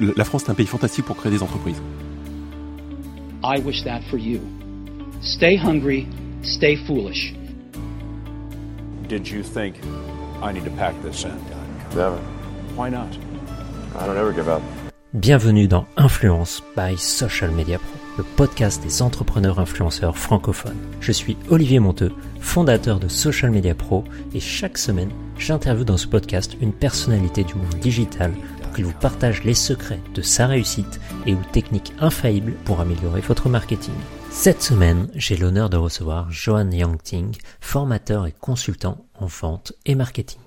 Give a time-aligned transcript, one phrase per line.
[0.00, 1.80] La France est un pays fantastique pour créer des entreprises.
[3.44, 4.40] I wish that for you.
[5.20, 6.06] Stay hungry,
[6.42, 7.34] stay foolish.
[9.08, 9.76] Did you think
[10.42, 11.32] I need to pack this in?
[11.96, 12.18] Never.
[12.76, 13.08] Why not?
[13.98, 14.62] I don't ever give up.
[15.14, 20.78] Bienvenue dans Influence by Social Media Pro, le podcast des entrepreneurs influenceurs francophones.
[21.00, 24.04] Je suis Olivier Monteux, fondateur de Social Media Pro,
[24.34, 28.32] et chaque semaine, j'interviewe dans ce podcast une personnalité du monde digital
[28.72, 33.48] qu'il vous partage les secrets de sa réussite et ou techniques infaillibles pour améliorer votre
[33.48, 33.94] marketing.
[34.30, 40.40] Cette semaine, j'ai l'honneur de recevoir Johan Yangting, formateur et consultant en vente et marketing.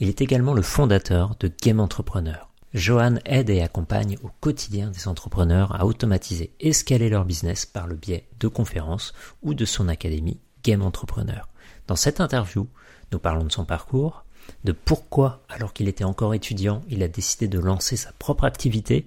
[0.00, 2.48] Il est également le fondateur de Game Entrepreneur.
[2.74, 7.86] Johan aide et accompagne au quotidien des entrepreneurs à automatiser et scaler leur business par
[7.86, 9.12] le biais de conférences
[9.42, 11.48] ou de son académie Game Entrepreneur.
[11.86, 12.68] Dans cette interview,
[13.12, 14.24] nous parlons de son parcours,
[14.64, 19.06] de pourquoi, alors qu'il était encore étudiant, il a décidé de lancer sa propre activité,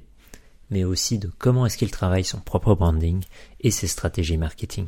[0.70, 3.24] mais aussi de comment est-ce qu'il travaille son propre branding
[3.62, 4.88] et ses stratégies marketing.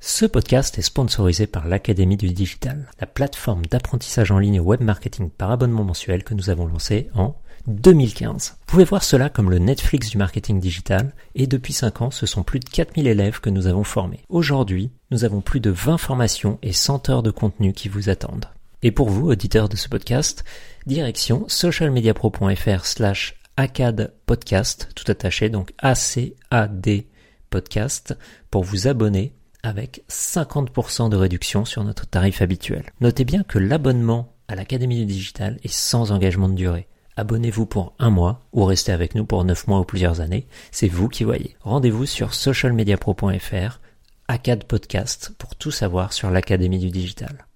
[0.00, 5.30] Ce podcast est sponsorisé par l'Académie du Digital, la plateforme d'apprentissage en ligne web marketing
[5.30, 7.34] par abonnement mensuel que nous avons lancé en
[7.68, 8.56] 2015.
[8.60, 12.26] Vous pouvez voir cela comme le Netflix du marketing digital et depuis 5 ans, ce
[12.26, 14.20] sont plus de 4000 élèves que nous avons formés.
[14.28, 18.46] Aujourd'hui, nous avons plus de 20 formations et 100 heures de contenu qui vous attendent.
[18.86, 20.44] Et pour vous, auditeurs de ce podcast,
[20.86, 27.08] direction socialmediapro.fr slash ACAD podcast, tout attaché, donc A-C-A-D
[27.48, 28.14] podcast,
[28.50, 32.84] pour vous abonner avec 50% de réduction sur notre tarif habituel.
[33.00, 36.86] Notez bien que l'abonnement à l'Académie du Digital est sans engagement de durée.
[37.16, 40.88] Abonnez-vous pour un mois ou restez avec nous pour 9 mois ou plusieurs années, c'est
[40.88, 41.56] vous qui voyez.
[41.62, 43.80] Rendez-vous sur socialmediapro.fr,
[44.28, 47.46] ACAD Podcast, pour tout savoir sur l'Académie du Digital.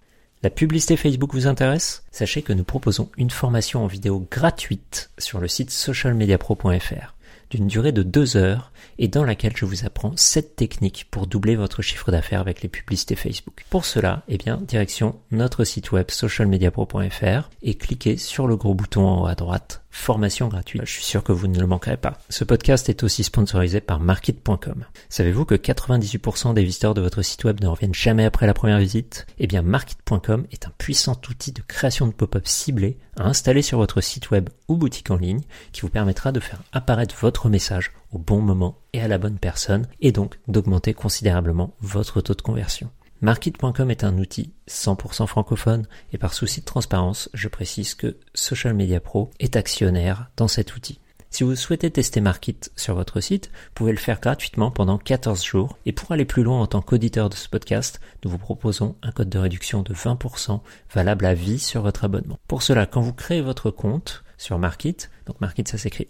[0.44, 2.04] La publicité Facebook vous intéresse?
[2.12, 7.14] Sachez que nous proposons une formation en vidéo gratuite sur le site socialmediapro.fr
[7.50, 11.56] d'une durée de deux heures et dans laquelle je vous apprends 7 techniques pour doubler
[11.56, 13.64] votre chiffre d'affaires avec les publicités Facebook.
[13.70, 19.06] Pour cela, eh bien, direction notre site web socialmediapro.fr et cliquez sur le gros bouton
[19.06, 20.82] en haut à droite formation gratuite.
[20.84, 22.18] Je suis sûr que vous ne le manquerez pas.
[22.28, 24.84] Ce podcast est aussi sponsorisé par Market.com.
[25.08, 28.78] Savez-vous que 98% des visiteurs de votre site web ne reviennent jamais après la première
[28.78, 29.26] visite?
[29.38, 33.78] Eh bien, Market.com est un puissant outil de création de pop-up ciblés à installer sur
[33.78, 35.40] votre site web ou boutique en ligne
[35.72, 39.38] qui vous permettra de faire apparaître votre message au bon moment et à la bonne
[39.38, 42.90] personne et donc d'augmenter considérablement votre taux de conversion.
[43.20, 48.74] Market.com est un outil 100% francophone et par souci de transparence, je précise que Social
[48.74, 51.00] Media Pro est actionnaire dans cet outil.
[51.30, 55.44] Si vous souhaitez tester Market sur votre site, vous pouvez le faire gratuitement pendant 14
[55.44, 55.76] jours.
[55.84, 59.12] Et pour aller plus loin en tant qu'auditeur de ce podcast, nous vous proposons un
[59.12, 60.60] code de réduction de 20%
[60.94, 62.38] valable à vie sur votre abonnement.
[62.48, 66.08] Pour cela, quand vous créez votre compte sur Market, donc Market ça s'écrit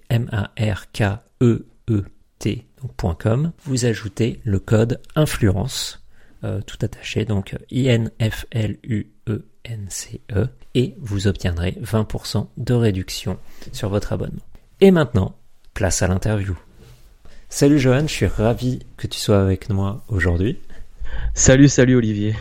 [1.88, 6.04] Donc .com, vous ajoutez le code influence
[6.44, 8.12] euh, tout attaché, donc I-N-F-L-U-E-N-C-E,
[10.32, 13.38] e, et vous obtiendrez 20% de réduction
[13.72, 14.44] sur votre abonnement.
[14.80, 15.34] Et maintenant,
[15.74, 16.56] place à l'interview.
[17.48, 20.60] Salut Johan, je suis ravi que tu sois avec moi aujourd'hui.
[21.34, 22.36] Salut, salut Olivier.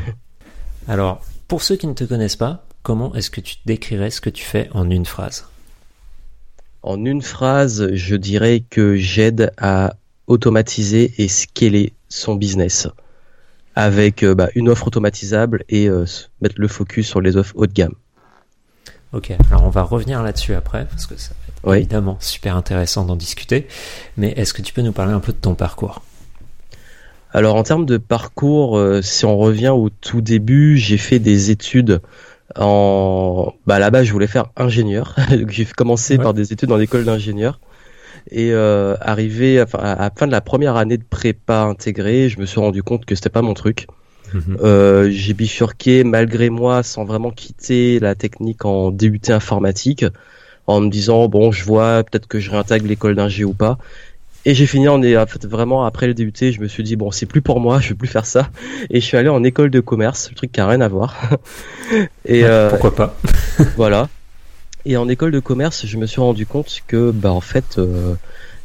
[0.88, 4.30] Alors, pour ceux qui ne te connaissent pas, comment est-ce que tu décrirais ce que
[4.30, 5.48] tu fais en une phrase?
[6.88, 9.96] En une phrase, je dirais que j'aide à
[10.28, 12.88] automatiser et scaler son business
[13.76, 16.06] avec euh, bah, une offre automatisable et euh,
[16.40, 17.96] mettre le focus sur les offres haut de gamme.
[19.12, 21.32] Ok, alors on va revenir là-dessus après parce que ça
[21.66, 23.68] va être évidemment super intéressant d'en discuter.
[24.16, 26.04] Mais est-ce que tu peux nous parler un peu de ton parcours?
[27.34, 31.52] Alors en termes de parcours, euh, si on revient au tout début, j'ai fait des
[31.52, 32.00] études
[32.60, 35.16] en bah là-bas je voulais faire ingénieur.
[35.50, 37.60] j'ai commencé par des études dans l'école d'ingénieur
[38.32, 42.40] et euh, arrivé à, à, la fin de la première année de prépa intégrée, je
[42.40, 43.88] me suis rendu compte que c'était pas mon truc.
[44.34, 44.58] Mhm.
[44.62, 50.06] Euh, j'ai bifurqué malgré moi sans vraiment quitter la technique en DUT informatique
[50.66, 53.78] en me disant bon je vois peut-être que je réintègre l'école d'ingé ou pas
[54.48, 57.12] et j'ai fini en en fait vraiment après le DUT je me suis dit bon
[57.12, 58.50] c'est plus pour moi je vais plus faire ça.
[58.90, 61.16] Et je suis allé en école de commerce le truc qui a rien à voir.
[62.26, 63.18] Et euh, pourquoi pas.
[63.76, 64.08] voilà.
[64.86, 68.16] Et en école de commerce, je me suis rendu compte que, bah, en fait, euh,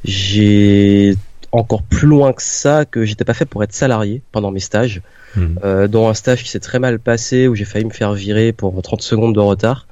[0.05, 1.17] j'ai
[1.51, 5.03] encore plus loin que ça, que j'étais pas fait pour être salarié pendant mes stages,
[5.37, 8.53] euh, dont un stage qui s'est très mal passé, où j'ai failli me faire virer
[8.53, 9.87] pour 30 secondes de retard.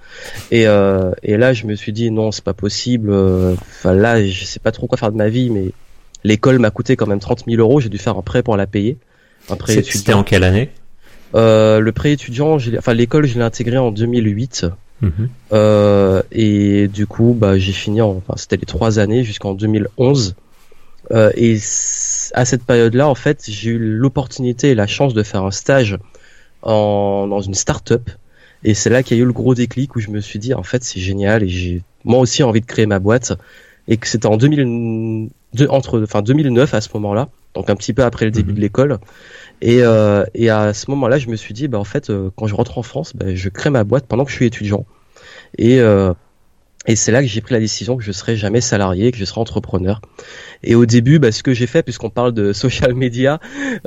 [0.50, 3.12] Et, euh, et là, je me suis dit, non, c'est pas possible.
[3.12, 5.72] Enfin, là, je sais pas trop quoi faire de ma vie, mais
[6.24, 7.80] l'école m'a coûté quand même 30 000 euros.
[7.80, 8.98] J'ai dû faire un prêt pour la payer.
[9.48, 10.70] Un prêt C'était en quelle année?
[11.34, 14.66] Euh, Le prêt étudiant, enfin l'école, je l'ai intégré en 2008.
[15.00, 15.28] Mhm.
[15.52, 20.34] Euh, et du coup, bah, j'ai fini, en, enfin, c'était les trois années jusqu'en 2011.
[21.12, 21.56] Euh, et
[22.34, 25.98] à cette période-là, en fait, j'ai eu l'opportunité et la chance de faire un stage
[26.62, 28.10] en, dans une start-up.
[28.64, 30.54] Et c'est là qu'il y a eu le gros déclic où je me suis dit,
[30.54, 33.32] en fait, c'est génial et j'ai moi aussi envie de créer ma boîte.
[33.88, 37.92] Et que c'était en 2000, de- entre, enfin 2009 à ce moment-là, donc un petit
[37.92, 38.56] peu après le début Mhm.
[38.56, 38.98] de l'école.
[39.62, 42.46] Et, euh, et à ce moment-là, je me suis dit, bah en fait, euh, quand
[42.46, 44.86] je rentre en France, bah, je crée ma boîte pendant que je suis étudiant.
[45.58, 46.12] Et euh,
[46.86, 49.24] et c'est là que j'ai pris la décision que je serai jamais salarié, que je
[49.26, 50.00] serai entrepreneur.
[50.62, 53.38] Et au début, bah, ce que j'ai fait, puisqu'on parle de social media,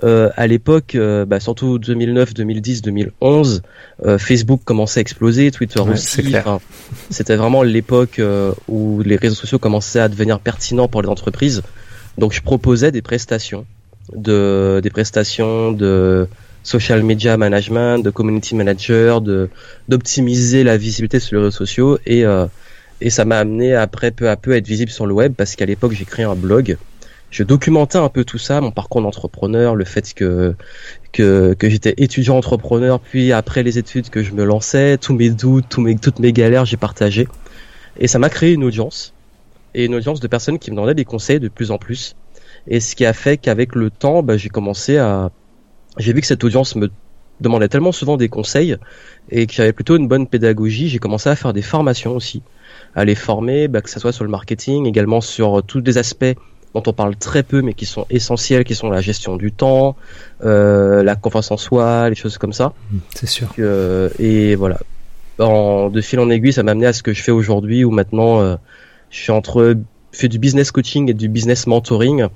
[0.04, 3.64] euh, à l'époque, euh, bah, surtout 2009, 2010, 2011,
[4.06, 6.36] euh, Facebook commençait à exploser, Twitter Ouais, aussi.
[7.10, 11.64] C'était vraiment l'époque euh, où les réseaux sociaux commençaient à devenir pertinents pour les entreprises.
[12.20, 13.66] Donc, je proposais des prestations,
[14.16, 16.28] de des prestations de
[16.64, 19.50] social media management, de community manager, de
[19.90, 22.46] d'optimiser la visibilité sur les réseaux sociaux et euh,
[23.02, 25.56] et ça m'a amené après peu à peu à être visible sur le web parce
[25.56, 26.78] qu'à l'époque j'ai créé un blog.
[27.32, 30.56] Je documentais un peu tout ça, mon parcours d'entrepreneur, le fait que
[31.12, 35.30] que, que j'étais étudiant entrepreneur, puis après les études que je me lançais, tous mes
[35.30, 37.28] doutes, toutes mes galères, j'ai partagé.
[37.98, 39.14] Et ça m'a créé une audience.
[39.74, 42.16] Et une audience de personnes qui me donnaient des conseils de plus en plus.
[42.68, 45.32] Et ce qui a fait qu'avec le temps, bah, j'ai commencé à...
[45.98, 46.90] J'ai vu que cette audience me
[47.42, 48.78] demandait tellement souvent des conseils
[49.30, 52.42] et que j'avais plutôt une bonne pédagogie, j'ai commencé à faire des formations aussi.
[52.96, 56.36] À les former, bah, que ce soit sur le marketing, également sur tous des aspects
[56.74, 59.96] dont on parle très peu mais qui sont essentiels, qui sont la gestion du temps,
[60.44, 62.74] euh, la confiance en soi, les choses comme ça.
[63.14, 63.54] C'est sûr.
[63.60, 64.80] Euh, et voilà.
[65.40, 67.92] En, de fil en aiguille, ça m'a amené à ce que je fais aujourd'hui, où
[67.92, 68.56] maintenant euh,
[69.10, 69.76] je suis entre
[70.12, 72.28] fais du business coaching et du business mentoring,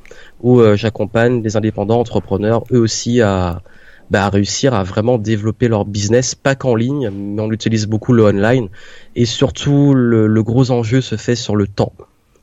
[0.42, 3.62] où euh, j'accompagne les indépendants entrepreneurs, eux aussi à,
[4.10, 8.14] bah, à réussir à vraiment développer leur business, pas qu'en ligne, mais on utilise beaucoup
[8.14, 8.70] le online.
[9.16, 11.94] Et surtout, le, le gros enjeu se fait sur le temps,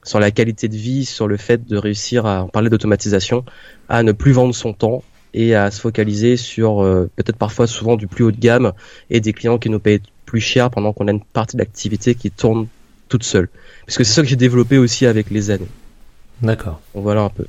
[0.03, 3.45] sur la qualité de vie, sur le fait de réussir à en parler d'automatisation,
[3.89, 5.03] à ne plus vendre son temps
[5.33, 8.73] et à se focaliser sur euh, peut-être parfois souvent du plus haut de gamme
[9.11, 12.31] et des clients qui nous payent plus cher pendant qu'on a une partie d'activité qui
[12.31, 12.69] tourne
[13.09, 13.49] toute seule.
[13.87, 15.69] Parce que c'est ça que j'ai développé aussi avec les années.
[16.41, 16.81] D'accord.
[16.95, 17.45] Voilà un peu.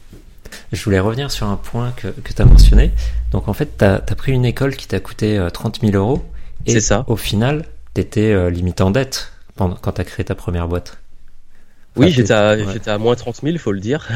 [0.71, 2.91] Je voulais revenir sur un point que, que tu as mentionné.
[3.31, 6.23] Donc en fait, tu as, pris une école qui t'a coûté euh, 30 000 euros.
[6.65, 7.05] Et C'est ça.
[7.07, 10.67] au final, tu étais euh, limite en dette pendant, quand tu as créé ta première
[10.67, 10.97] boîte.
[11.95, 12.89] Oui, j'étais à, ouais.
[12.89, 14.09] à moins 30 000, faut le dire.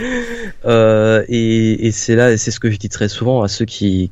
[0.64, 4.10] euh, et, et c'est là, c'est ce que je dis très souvent à ceux qui,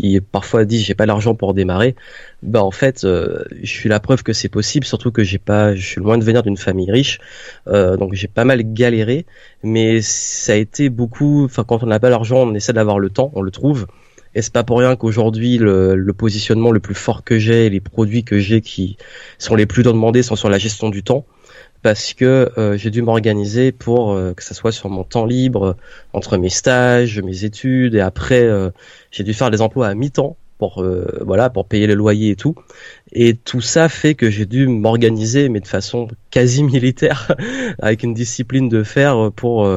[0.00, 1.94] qui parfois disent j'ai pas l'argent pour démarrer.
[2.42, 5.74] Bah en fait, euh, je suis la preuve que c'est possible, surtout que j'ai pas,
[5.74, 7.20] je suis loin de venir d'une famille riche,
[7.68, 9.26] euh, donc j'ai pas mal galéré,
[9.62, 11.44] mais ça a été beaucoup.
[11.44, 13.86] Enfin, quand on n'a pas l'argent, on essaie d'avoir le temps, on le trouve.
[14.34, 17.80] Et c'est pas pour rien qu'aujourd'hui le, le positionnement le plus fort que j'ai, les
[17.80, 18.96] produits que j'ai qui
[19.38, 21.26] sont les plus demandés sont sur la gestion du temps
[21.82, 25.64] parce que euh, j'ai dû m'organiser pour euh, que ça soit sur mon temps libre
[25.64, 25.76] euh,
[26.12, 28.70] entre mes stages, mes études et après euh,
[29.10, 32.36] j'ai dû faire des emplois à mi-temps pour euh, voilà pour payer le loyer et
[32.36, 32.54] tout.
[33.12, 37.34] Et tout ça fait que j'ai dû m'organiser mais de façon quasi militaire
[37.80, 39.68] avec une discipline de fer pour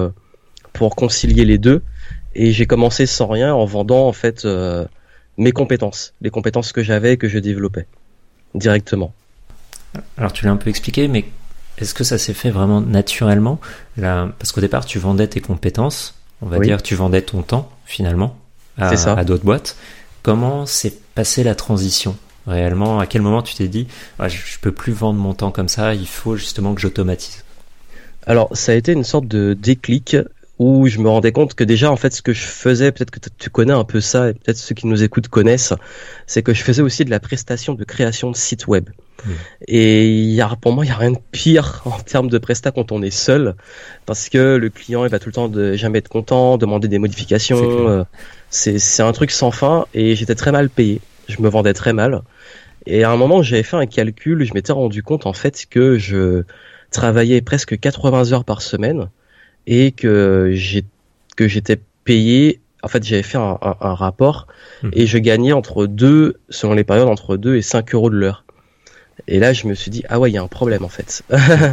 [0.73, 1.81] pour concilier les deux.
[2.35, 4.45] Et j'ai commencé sans rien en vendant en fait
[5.37, 7.85] mes compétences les compétences que j'avais et que je développais
[8.55, 9.13] directement.
[10.17, 11.25] Alors tu l'as un peu expliqué, mais
[11.77, 13.59] est-ce que ça s'est fait vraiment naturellement
[13.97, 16.67] Là, Parce qu'au départ, tu vendais tes compétences, on va Oui.
[16.67, 18.37] dire, tu vendais ton temps finalement
[18.77, 19.13] à, ça.
[19.13, 19.75] à d'autres boîtes.
[20.23, 22.15] Comment s'est passée la transition
[22.47, 22.99] réellement?
[22.99, 23.87] À quel moment tu t'es dit,
[24.19, 27.43] ah, je, je peux plus vendre mon temps comme ça, il faut justement que j'automatise?
[28.25, 30.15] Alors, ça a été une sorte de déclic
[30.59, 33.19] où je me rendais compte que déjà, en fait, ce que je faisais, peut-être que
[33.37, 35.73] tu connais un peu ça, et peut-être ceux qui nous écoutent connaissent,
[36.27, 38.89] c'est que je faisais aussi de la prestation de création de sites web.
[39.25, 39.31] Mm.
[39.67, 42.37] Et il y a, pour moi, il y a rien de pire en termes de
[42.37, 43.55] prestat quand on est seul,
[44.05, 46.99] parce que le client, il va tout le temps de jamais être content, demander des
[46.99, 47.89] modifications.
[47.89, 48.03] euh,
[48.49, 51.01] C'est c'est un truc sans fin, et j'étais très mal payé.
[51.27, 52.21] Je me vendais très mal.
[52.85, 55.97] Et à un moment, j'avais fait un calcul, je m'étais rendu compte en fait que
[55.97, 56.43] je
[56.91, 59.09] travaillais presque 80 heures par semaine
[59.67, 60.83] et que j'ai
[61.35, 62.59] que j'étais payé.
[62.83, 64.47] En fait, j'avais fait un, un- un rapport
[64.83, 64.91] Mhm.
[64.93, 68.43] et je gagnais entre 2, selon les périodes, entre 2 et 5 euros de l'heure.
[69.27, 71.23] Et là, je me suis dit, ah ouais, il y a un problème en fait.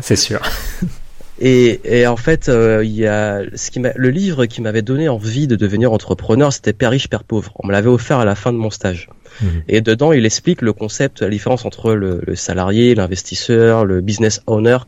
[0.03, 0.41] C'est sûr.
[1.41, 4.83] Et, et en fait, euh, il y a ce qui m'a, le livre qui m'avait
[4.83, 7.53] donné envie de devenir entrepreneur, c'était Père riche, Père pauvre.
[7.57, 9.09] On me l'avait offert à la fin de mon stage.
[9.41, 9.63] Mhm.
[9.69, 14.43] Et dedans, il explique le concept, la différence entre le, le salarié, l'investisseur, le business
[14.47, 14.79] owner,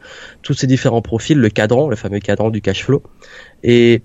[0.42, 3.02] tous ces différents profils, le cadran, le fameux cadran du cash flow.
[3.62, 4.02] Et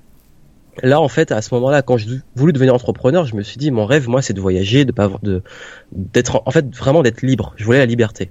[0.84, 3.72] là, en fait, à ce moment-là, quand j'ai voulu devenir entrepreneur, je me suis dit,
[3.72, 5.42] mon rêve, moi, c'est de voyager, de pas avoir de,
[5.92, 7.54] d'être, en fait, vraiment d'être libre.
[7.58, 8.30] Je voulais la liberté.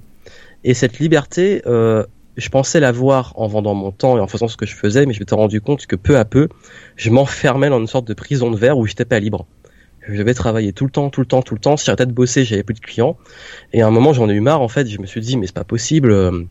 [0.65, 2.05] Et cette liberté, euh,
[2.37, 5.13] je pensais l'avoir en vendant mon temps et en faisant ce que je faisais, mais
[5.15, 6.49] je m'étais rendu compte que peu à peu,
[6.97, 9.47] je m'enfermais dans une sorte de prison de verre où j'étais pas libre.
[10.09, 11.77] Je devais travailler tout le temps, tout le temps, tout le temps.
[11.77, 13.17] Si j'arrêtais de bosser, j'avais plus de clients.
[13.73, 14.61] Et à un moment, j'en ai eu marre.
[14.63, 16.13] En fait, je me suis dit, mais c'est pas possible.
[16.13, 16.45] euh,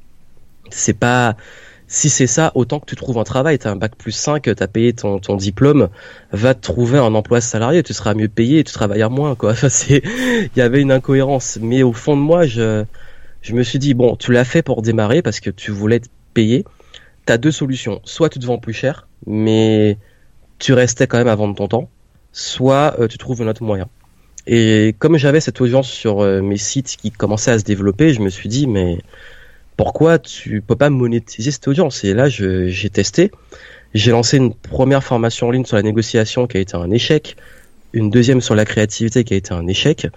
[0.72, 1.38] C'est pas.
[1.88, 3.60] Si c'est ça, autant que tu trouves un travail.
[3.60, 5.90] T'as un bac plus 5, t'as payé ton, ton diplôme,
[6.32, 7.84] va te trouver un emploi salarié.
[7.84, 9.52] Tu seras mieux payé, tu travailleras moins, quoi.
[9.54, 10.02] Enfin, c'est.
[10.04, 11.58] Il y avait une incohérence.
[11.62, 12.84] Mais au fond de moi, je
[13.46, 16.08] je me suis dit bon, tu l'as fait pour démarrer parce que tu voulais te
[16.34, 16.66] payer.
[17.28, 18.02] T'as deux solutions.
[18.04, 20.00] Soit tu te vends plus cher, mais
[20.58, 21.90] tu restais quand même à vendre ton temps.
[22.32, 23.88] Soit euh, tu trouves un autre moyen.
[24.48, 28.22] Et comme j'avais cette audience sur euh, mes sites qui commençait à se développer, je
[28.22, 28.98] me suis dit mais
[29.78, 32.04] pourquoi tu peux pas monétiser cette audience?
[32.04, 33.30] Et là, j'ai testé.
[33.94, 37.38] J'ai lancé une première formation en ligne sur la négociation qui a été un échec,
[37.94, 40.08] une deuxième sur la créativité qui a été un échec,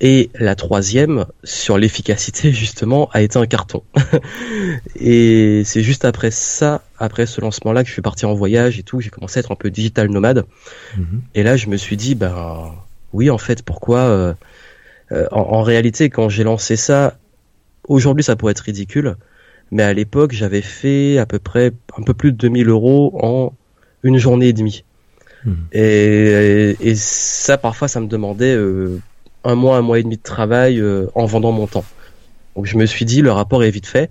[0.00, 3.82] et la troisième sur l'efficacité justement a été un carton.
[5.00, 8.82] et c'est juste après ça, après ce lancement-là, que je suis parti en voyage et
[8.82, 10.44] tout, j'ai commencé à être un peu digital nomade.
[10.96, 11.22] Mhm.
[11.34, 12.72] Et là, je me suis dit, ben
[13.12, 14.34] oui, en fait, pourquoi euh,
[15.12, 17.16] euh, en, en réalité, quand j'ai lancé ça,
[17.88, 19.16] aujourd'hui, ça pourrait être ridicule,
[19.70, 23.52] mais à l'époque, j'avais fait à peu près un peu plus de 2000 euros en
[24.02, 24.84] une journée et demie.
[25.44, 25.56] Mhm.
[25.72, 28.98] Et, et ça, parfois, ça me demandait euh,
[29.44, 31.84] un mois, un mois et demi de travail euh, en vendant mon temps.
[32.56, 34.10] Donc, je me suis dit, le rapport est vite fait.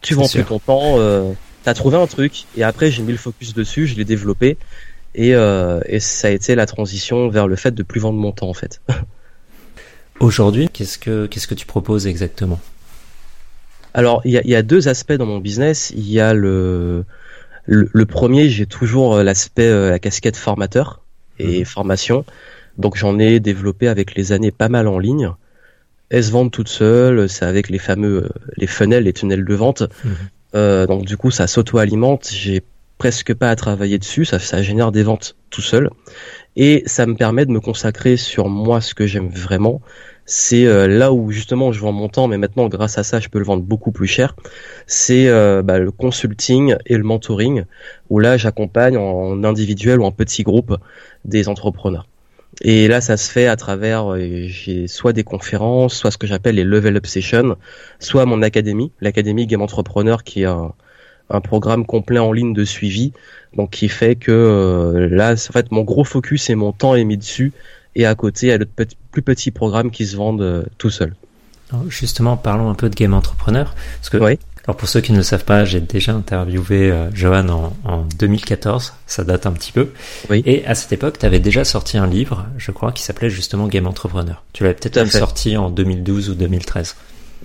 [0.00, 1.32] Tu vends plus ton temps, euh,
[1.64, 4.56] t'as trouvé un truc, et après, j'ai mis le focus dessus, je l'ai développé.
[5.14, 8.32] Et, euh, et ça a été la transition vers le fait de plus vendre mon
[8.32, 8.80] temps en fait.
[10.20, 12.60] Aujourd'hui, qu'est-ce que qu'est-ce que tu proposes exactement?
[13.92, 15.92] Alors il y a, il y a deux aspects dans mon business.
[15.96, 17.04] Il y a le
[17.64, 21.00] le, le premier, j'ai toujours euh, l'aspect euh, la casquette formateur
[21.38, 22.24] et formation.
[22.80, 25.30] Donc j'en ai développé avec les années pas mal en ligne.
[26.08, 27.28] Elles se vendent toutes seules.
[27.28, 29.82] C'est avec les fameux euh, les funnels, les tunnels de vente.
[30.04, 30.12] Mhm.
[30.56, 32.28] Euh, donc du coup ça s'auto-alimente.
[32.32, 32.62] J'ai
[32.98, 34.24] presque pas à travailler dessus.
[34.24, 35.90] Ça, ça génère des ventes tout seul.
[36.56, 39.80] Et ça me permet de me consacrer sur moi ce que j'aime vraiment.
[40.26, 43.28] C'est euh, là où justement je vends mon temps, mais maintenant grâce à ça je
[43.28, 44.36] peux le vendre beaucoup plus cher.
[44.86, 47.64] C'est euh, bah, le consulting et le mentoring,
[48.10, 50.76] où là j'accompagne en individuel ou en petit groupe
[51.24, 52.06] des entrepreneurs.
[52.62, 54.48] Et là ça se fait à travers euh,
[54.86, 57.56] soit des conférences, soit ce que j'appelle les level up sessions,
[57.98, 60.72] soit mon académie, l'académie Game Entrepreneur qui est un,
[61.30, 63.12] un programme complet en ligne de suivi,
[63.56, 67.04] donc qui fait que euh, là en fait mon gros focus et mon temps est
[67.04, 67.52] mis dessus
[67.96, 70.90] et à côté, il y a petits- plus petits programmes qui se vendent euh, tout.
[71.00, 71.10] Alors,
[71.88, 73.74] Justement, parlons un peu de Game Entrepreneur.
[73.98, 74.38] Parce que, Oui.
[74.66, 78.02] Alors pour ceux qui ne le savent pas, j'ai déjà interviewé euh, Johan en, en
[78.18, 78.92] 2014.
[79.06, 79.90] Ça date un petit peu.
[80.28, 80.42] Oui.
[80.46, 83.66] Et à cette époque, tu avais déjà sorti un livre, je crois, qui s'appelait justement
[83.68, 84.44] Game Entrepreneur.
[84.52, 85.18] Tu l'avais peut-être même fait.
[85.18, 86.94] sorti en 2012 ou 2013.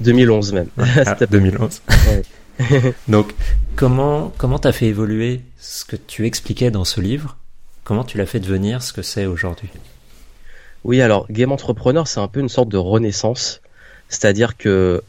[0.02, 0.68] 2011 même.
[0.78, 1.82] Ah, C'était- 2011.
[3.08, 3.34] Donc,
[3.76, 7.38] comment comment t'as fait évoluer ce que tu expliquais dans ce livre?
[7.84, 9.70] Comment tu l'as fait devenir ce que c'est aujourd'hui?
[10.84, 13.62] Oui, alors Game Entrepreneur, c'est un peu une sorte de renaissance.
[14.10, 15.02] C'est-à-dire que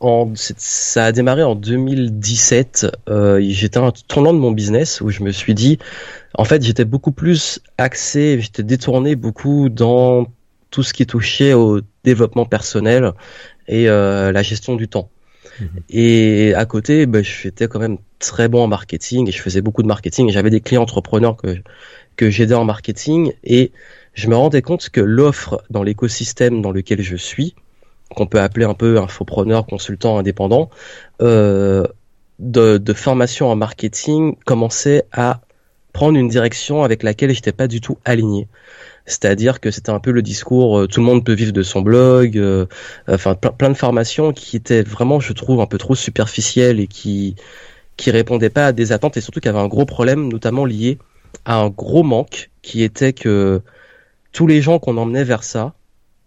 [0.00, 2.86] en, ça a démarré en 2017.
[3.08, 5.78] Euh, j'étais à un tournant de mon business où je me suis dit,
[6.34, 10.26] en fait, j'étais beaucoup plus axé, j'étais détourné beaucoup dans
[10.70, 13.12] tout ce qui touchait au développement personnel
[13.68, 15.10] et euh, la gestion du temps.
[15.60, 15.68] Mhm.
[15.90, 19.82] Et à côté, ben, j'étais quand même très bon en marketing et je faisais beaucoup
[19.82, 20.28] de marketing.
[20.28, 21.56] Et J'avais des clients entrepreneurs que
[22.16, 23.72] que j'aidais en marketing et
[24.12, 27.54] je me rendais compte que l'offre dans l'écosystème dans lequel je suis,
[28.14, 30.70] qu'on peut appeler un peu infopreneur, consultant indépendant,
[31.22, 31.84] euh,
[32.38, 35.40] de, de formation en marketing commençait à
[35.92, 38.48] prendre une direction avec laquelle j'étais pas du tout aligné.
[39.06, 41.82] C'est-à-dire que c'était un peu le discours euh, tout le monde peut vivre de son
[41.82, 42.66] blog, euh,
[43.08, 47.36] enfin plein, de formations qui étaient vraiment, je trouve, un peu trop superficielles et qui
[47.96, 50.98] qui répondaient pas à des attentes et surtout qui avaient un gros problème, notamment lié
[51.44, 53.60] à un gros manque qui était que
[54.32, 55.74] tous les gens qu'on emmenait vers ça,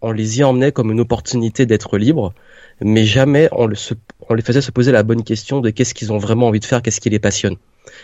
[0.04, 2.34] on les y emmenait comme une opportunité d'être libre,
[2.80, 3.94] mais jamais on, le se-
[4.28, 6.64] on les faisait se poser la bonne question de qu'est-ce qu'ils ont vraiment envie de
[6.64, 7.56] faire, qu'est-ce qui les passionne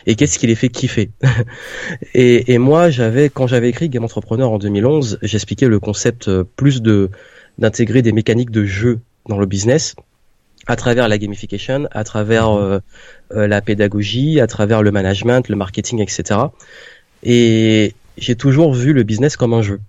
[0.06, 1.10] et qu'est-ce qui les fait kiffer.
[2.14, 6.44] et, et moi, j'avais quand j'avais écrit Game Entrepreneur en 2011, j'expliquais le concept euh,
[6.56, 7.10] plus de
[7.58, 9.94] d'intégrer des mécaniques de jeu dans le business
[10.66, 12.78] à travers la gamification, à travers euh,
[13.32, 16.40] euh, la pédagogie, à travers le management, le marketing, etc.
[17.22, 19.80] Et j'ai toujours vu le business comme un jeu,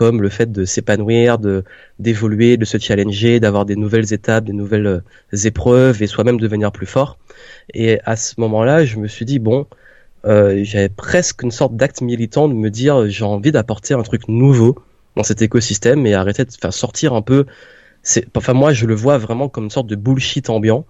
[0.00, 1.62] comme le fait de s'épanouir, de
[1.98, 6.72] d'évoluer, de se challenger, d'avoir des nouvelles étapes, des nouvelles euh, épreuves et soi-même devenir
[6.72, 7.18] plus fort.
[7.74, 9.66] Et à ce moment-là, je me suis dit bon,
[10.24, 14.26] euh, j'avais presque une sorte d'acte militant de me dire j'ai envie d'apporter un truc
[14.26, 14.74] nouveau
[15.16, 17.44] dans cet écosystème et arrêter de faire sortir un peu
[18.02, 20.86] c'est, enfin moi je le vois vraiment comme une sorte de bullshit ambiant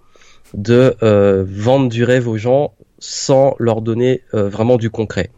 [0.54, 5.30] de euh, vendre du rêve aux gens sans leur donner vraiment du concret.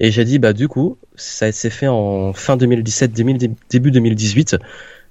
[0.00, 3.12] Et j'ai dit bah du coup ça s'est fait en fin 2017
[3.70, 4.56] début 2018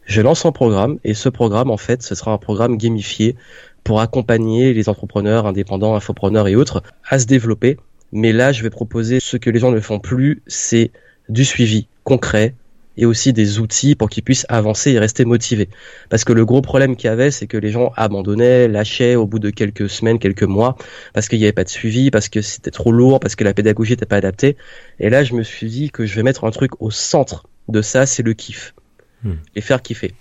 [0.06, 3.36] je lance un programme et ce programme en fait ce sera un programme gamifié
[3.84, 7.78] pour accompagner les entrepreneurs indépendants infopreneurs et autres à se développer.
[8.12, 10.92] Mais là je vais proposer ce que les gens ne font plus c'est
[11.30, 12.56] du suivi concret
[13.00, 15.70] et aussi des outils pour qu'ils puissent avancer et rester motivés.
[16.10, 19.26] Parce que le gros problème qu'il y avait, c'est que les gens abandonnaient, lâchaient au
[19.26, 20.76] bout de quelques semaines, quelques mois,
[21.14, 23.54] parce qu'il n'y avait pas de suivi, parce que c'était trop lourd, parce que la
[23.54, 24.58] pédagogie n'était pas adaptée.
[25.00, 27.82] Et là, je me suis dit que je vais mettre un truc au centre de
[27.82, 28.76] ça, c'est le kiff.
[29.24, 29.36] Hmm.
[29.56, 30.14] Et faire kiffer.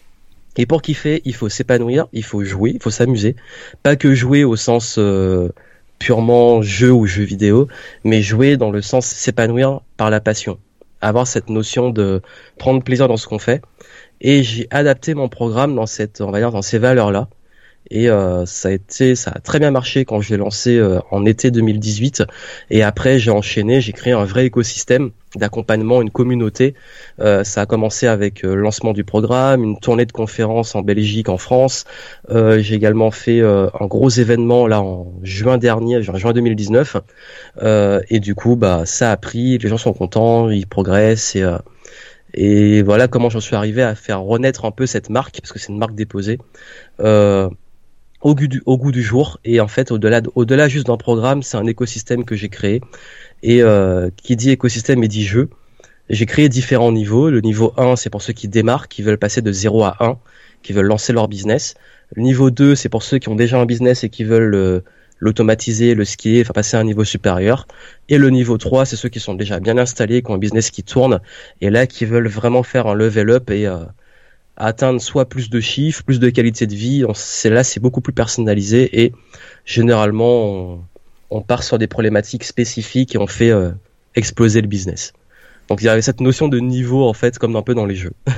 [0.56, 3.35] Et pour kiffer, il faut s'épanouir, il faut jouer, il faut s'amuser.
[3.82, 5.49] Pas que jouer au sens euh,
[5.99, 7.66] purement jeu ou jeu vidéo,
[8.04, 10.61] mais jouer dans le sens s'épanouir par la passion
[11.00, 12.22] avoir cette notion de
[12.58, 13.62] prendre plaisir dans ce qu'on fait.
[14.20, 17.28] Et j'ai adapté mon programme dans cette, on va dire, dans ces valeurs-là.
[17.90, 21.00] Et euh, ça a été, ça a très bien marché quand je l'ai lancé euh,
[21.11, 22.25] en été 2018.
[22.71, 26.75] Et après, j'ai enchaîné, j'ai créé un vrai écosystème d'accompagnement, une communauté.
[27.21, 31.28] Euh, ça a commencé avec le lancement du programme, une tournée de conférences en Belgique,
[31.28, 31.85] en France.
[32.30, 36.97] j'ai également fait un gros événement là en juin dernier, juin 2019.
[38.11, 39.59] et du coup, bah, ça a pris.
[39.59, 41.45] Les gens sont contents, ils progressent et
[42.35, 45.59] et voilà comment j'en suis arrivé à faire renaître un peu cette marque, parce que
[45.59, 46.38] c'est une marque déposée,
[47.00, 47.49] euh,
[48.20, 49.38] au goût du, au goût du jour.
[49.44, 52.80] Et en fait, au-delà, au-delà juste d'un programme, c'est un écosystème que j'ai créé.
[53.42, 55.48] Et euh, qui dit écosystème et dit jeu.
[56.10, 57.30] J'ai créé différents niveaux.
[57.30, 60.18] Le niveau 1, c'est pour ceux qui démarrent, qui veulent passer de 0 à 1,
[60.62, 61.75] qui veulent lancer leur business.
[62.14, 64.80] Le niveau 2, c'est pour ceux qui ont déjà un business et qui veulent euh,
[65.18, 67.66] l'automatiser, le skier, faire passer à un niveau supérieur.
[68.08, 70.70] Et le niveau 3, c'est ceux qui sont déjà bien installés, qui ont un business
[70.70, 71.20] qui tourne,
[71.60, 73.84] et là qui veulent vraiment faire un level up et euh,
[74.58, 77.04] atteindre soit plus de chiffres, plus de qualité de vie.
[77.14, 79.12] C'est là, c'est beaucoup plus personnalisé et
[79.64, 80.84] généralement
[81.30, 83.70] on, part sur des problématiques spécifiques et on fait euh,
[84.14, 85.12] exploser le business.
[85.68, 87.96] Donc il y avait cette notion de niveau en fait, comme un peu dans les
[87.96, 88.12] jeux.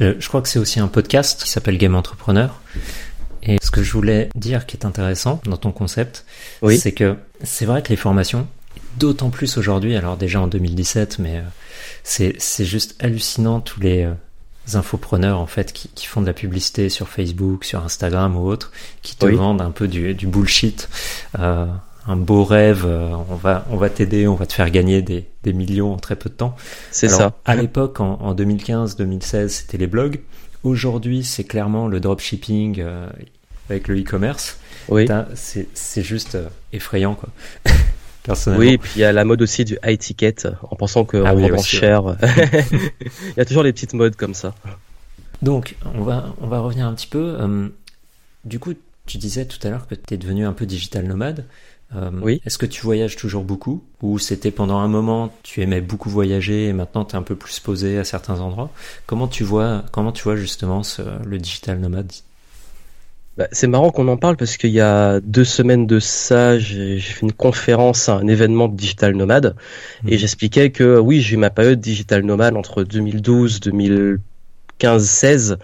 [0.00, 2.60] Euh, je crois que c'est aussi un podcast qui s'appelle Game Entrepreneur.
[3.42, 6.24] Et ce que je voulais dire qui est intéressant dans ton concept,
[6.78, 8.46] c'est que c'est vrai que les formations,
[8.98, 11.42] d'autant plus aujourd'hui, alors déjà en 2017, mais euh,
[12.38, 14.08] c'est, juste hallucinant tous les
[14.72, 18.72] infopreneurs en fait qui, qui, font de la publicité sur Facebook, sur Instagram ou autre,
[19.02, 20.88] qui te vendent un peu du, du bullshit.
[21.38, 21.66] Euh,
[22.06, 25.26] un beau rêve, euh, on va on va t'aider, on va te faire gagner des,
[25.42, 26.54] des millions en très peu de temps.
[26.90, 27.32] C'est ça.
[27.44, 30.20] À l'époque, en, en 2015-2016, c'était les blogs.
[30.64, 33.08] Aujourd'hui, c'est clairement le dropshipping euh,
[33.68, 34.58] avec le e-commerce.
[34.88, 35.06] Oui.
[35.34, 37.28] C'est juste euh, effrayant, quoi.
[38.58, 41.24] Oui, et puis il y a la mode aussi du high ticket, en pensant qu'on
[41.24, 42.16] ah vend cher.
[42.22, 44.54] il y a toujours les petites modes comme ça.
[45.42, 47.36] Donc, on va, on va revenir un petit peu.
[47.38, 47.68] Euh,
[48.44, 48.72] du coup,
[49.06, 51.44] tu disais tout à l'heure que tu es devenu un peu digital nomade.
[51.94, 52.40] Euh, oui.
[52.46, 53.84] Est-ce que tu voyages toujours beaucoup?
[54.02, 57.36] Ou c'était pendant un moment, tu aimais beaucoup voyager et maintenant tu es un peu
[57.36, 58.70] plus posé à certains endroits?
[59.06, 62.12] Comment tu vois, comment tu vois justement ce, le digital nomade?
[63.36, 67.00] Bah, c'est marrant qu'on en parle parce qu'il y a deux semaines de ça, j'ai
[67.00, 69.56] fait une conférence à un événement de digital nomade
[70.06, 70.18] et mhm.
[70.18, 75.58] j'expliquais que oui, j'ai eu ma période digital nomade entre 2012 2015 16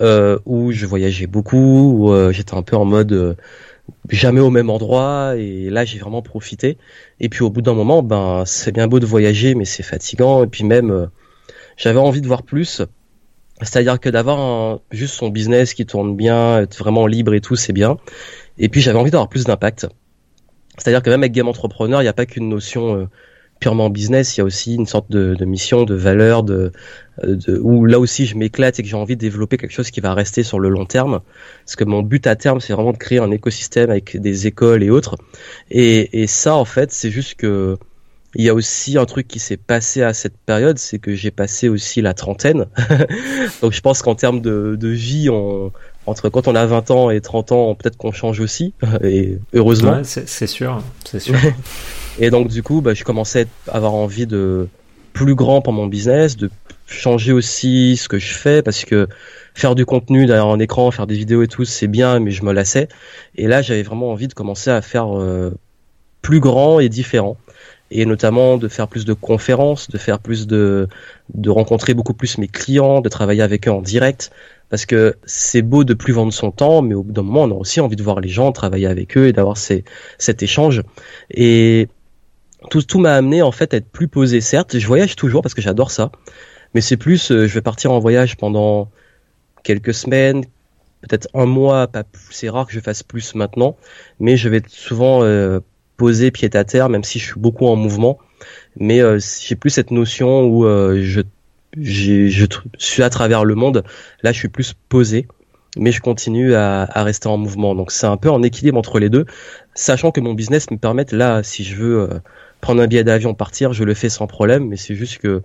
[0.00, 3.34] euh, où je voyageais beaucoup, où euh, j'étais un peu en mode euh,
[4.08, 6.78] jamais au même endroit et là j'ai vraiment profité.
[7.20, 10.44] Et puis au bout d'un moment, ben c'est bien beau de voyager mais c'est fatigant
[10.44, 11.06] et puis même euh,
[11.76, 12.82] j'avais envie de voir plus
[13.62, 17.72] c'est-à-dire que d'avoir juste son business qui tourne bien, être vraiment libre et tout, c'est
[17.72, 17.96] bien.
[18.58, 19.86] Et puis j'avais envie d'avoir plus d'impact.
[20.76, 23.06] C'est-à-dire que même avec Game Entrepreneur, il n'y a pas qu'une notion euh,
[23.60, 26.72] purement business, il y a aussi une sorte de, de mission, de valeur, de,
[27.22, 30.00] de, où là aussi je m'éclate et que j'ai envie de développer quelque chose qui
[30.00, 31.20] va rester sur le long terme.
[31.64, 34.82] Parce que mon but à terme, c'est vraiment de créer un écosystème avec des écoles
[34.82, 35.16] et autres.
[35.70, 37.78] Et, et ça, en fait, c'est juste que
[38.38, 41.30] il y a aussi un truc qui s'est passé à cette période, c'est que j'ai
[41.30, 42.66] passé aussi la trentaine.
[43.62, 45.72] Donc je pense qu'en termes de, de vie, on,
[46.06, 49.92] entre quand on a 20 ans et 30 ans, peut-être qu'on change aussi, et heureusement.
[49.92, 51.34] Ouais, c'est sûr, c'est sûr.
[52.18, 54.68] et donc du coup, bah, je commençais à avoir envie de
[55.14, 56.50] plus grand pour mon business, de
[56.86, 59.08] changer aussi ce que je fais, parce que
[59.54, 62.44] faire du contenu derrière un écran, faire des vidéos et tout, c'est bien, mais je
[62.44, 62.88] me lassais.
[63.34, 65.52] Et là, j'avais vraiment envie de commencer à faire euh,
[66.20, 67.38] plus grand et différent
[67.90, 70.88] et notamment de faire plus de conférences, de faire plus de,
[71.34, 74.30] de rencontrer beaucoup plus mes clients, de travailler avec eux en direct,
[74.68, 77.50] parce que c'est beau de plus vendre son temps, mais au bout d'un moment, on
[77.50, 79.84] a aussi envie de voir les gens, travailler avec eux et d'avoir ces,
[80.18, 80.82] cet échange.
[81.30, 81.88] Et
[82.70, 84.40] tout, tout m'a amené en fait à être plus posé.
[84.40, 86.10] Certes, je voyage toujours parce que j'adore ça,
[86.74, 88.90] mais c'est plus, euh, je vais partir en voyage pendant
[89.62, 90.44] quelques semaines,
[91.02, 93.76] peut-être un mois, pas c'est rare que je fasse plus maintenant,
[94.18, 95.60] mais je vais souvent euh,
[95.96, 98.18] poser pied à terre, même si je suis beaucoup en mouvement.
[98.76, 101.22] Mais euh, j'ai plus cette notion où euh, je,
[101.78, 102.46] je
[102.78, 103.84] suis à travers le monde.
[104.22, 105.26] Là, je suis plus posé,
[105.76, 107.74] mais je continue à, à rester en mouvement.
[107.74, 109.24] Donc c'est un peu en équilibre entre les deux,
[109.74, 112.08] sachant que mon business me permet là, si je veux euh,
[112.60, 114.68] prendre un billet d'avion, partir, je le fais sans problème.
[114.68, 115.42] Mais c'est juste que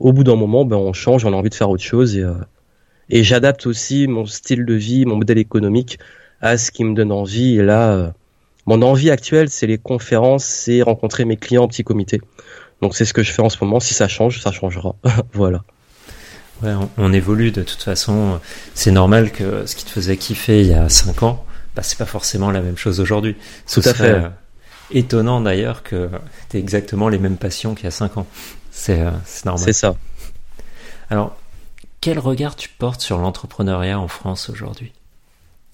[0.00, 2.24] au bout d'un moment, ben on change, on a envie de faire autre chose et
[3.10, 5.98] et j'adapte aussi mon style de vie, mon modèle économique
[6.40, 7.58] à ce qui me donne envie.
[7.58, 8.14] Et là,
[8.66, 12.20] mon envie actuelle, c'est les conférences, c'est rencontrer mes clients en petit comité.
[12.80, 13.80] Donc c'est ce que je fais en ce moment.
[13.80, 14.94] Si ça change, ça changera.
[15.32, 15.62] voilà.
[16.62, 18.40] Ouais, on, évolue de toute façon.
[18.74, 21.44] C'est normal que ce qui te faisait kiffer il y a 5 ans,
[21.74, 23.36] bah, c'est pas forcément la même chose aujourd'hui.
[23.70, 24.10] Tout à fait.
[24.10, 24.28] Euh,
[24.92, 26.08] étonnant d'ailleurs que
[26.50, 28.26] tu exactement les mêmes passions qu'il y a 5 ans.
[28.70, 29.10] C'est euh,
[29.44, 29.64] normal.
[29.64, 29.96] C'est ça.
[31.10, 31.36] Alors,
[32.00, 34.92] quel regard tu portes sur l'entrepreneuriat en France aujourd'hui?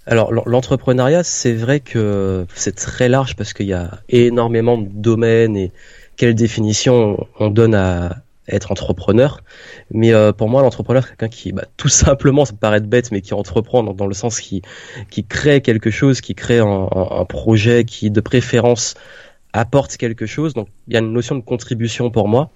[0.09, 5.55] Alors l'entrepreneuriat, c'est vrai que c'est très large parce qu'il y a énormément de domaines
[5.57, 5.71] et
[6.17, 8.17] quelle définition on donne à
[8.49, 9.43] être entrepreneur.
[9.91, 13.13] Mais euh, pour moi, l'entrepreneur, c'est quelqu'un qui, bah, tout simplement, ça peut paraître bête,
[13.13, 14.63] mais qui entreprend dans, le sens qui,
[15.11, 18.95] qui crée quelque chose, qui crée un, un, projet, qui de préférence
[19.53, 20.55] apporte quelque chose.
[20.55, 22.51] Donc il y a une notion de contribution pour moi.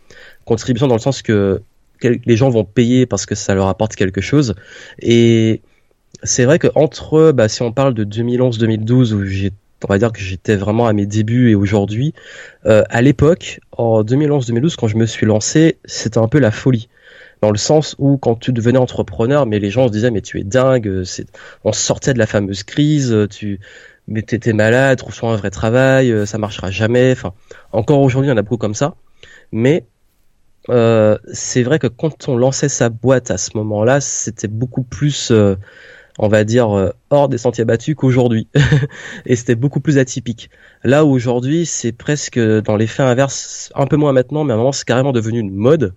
[0.47, 1.62] Contribution dans le sens que
[2.03, 4.55] les gens vont payer parce que ça leur apporte quelque chose.
[5.01, 5.61] Et
[6.23, 9.53] c'est vrai que entre, bah, si on parle de 2011-2012 où j'ai
[9.85, 12.15] on va dire que j'étais vraiment à mes débuts et aujourd'hui,
[12.67, 16.89] euh, à l'époque, en 2011-2012, quand je me suis lancé, c'était un peu la folie.
[17.41, 20.39] Dans le sens où quand tu devenais entrepreneur, mais les gens se disaient mais tu
[20.39, 21.03] es dingue,
[21.65, 23.59] on sortait de la fameuse crise, tu
[24.09, 27.13] mais t'étais malade, trouve-toi un vrai travail, euh, ça marchera jamais.
[27.13, 27.33] Enfin,
[27.73, 28.95] encore aujourd'hui, en a beaucoup comme ça.
[29.53, 29.87] Mais
[30.69, 35.31] euh, c'est vrai que quand on lançait sa boîte à ce moment-là, c'était beaucoup plus
[35.31, 35.57] euh,
[36.18, 38.48] on va dire, euh, hors des sentiers battus qu'aujourd'hui.
[39.27, 40.51] et c'était beaucoup plus atypique.
[40.85, 44.57] Là où aujourd'hui, c'est presque dans les faits inverses, un peu moins maintenant, mais à
[44.57, 45.94] un moment, c'est carrément devenu une mode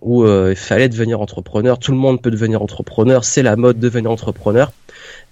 [0.00, 1.78] où euh, il fallait devenir entrepreneur.
[1.78, 3.24] Tout le monde peut devenir entrepreneur.
[3.24, 4.72] C'est la mode de devenir entrepreneur.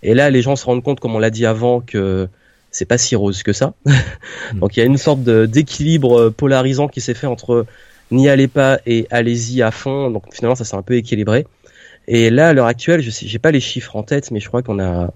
[0.02, 2.28] Et là, les gens se rendent compte, comme on l'a dit avant, que
[2.70, 3.74] c'est pas si rose que ça.
[4.54, 7.66] Donc il y a une sorte d'équilibre euh, polarisant qui s'est fait entre
[8.12, 10.10] n'y allez pas et allez-y à fond.
[10.10, 11.46] Donc finalement, ça s'est un peu équilibré.
[12.12, 14.62] Et là, à l'heure actuelle, je j'ai pas les chiffres en tête, mais je crois
[14.62, 15.12] qu'on a,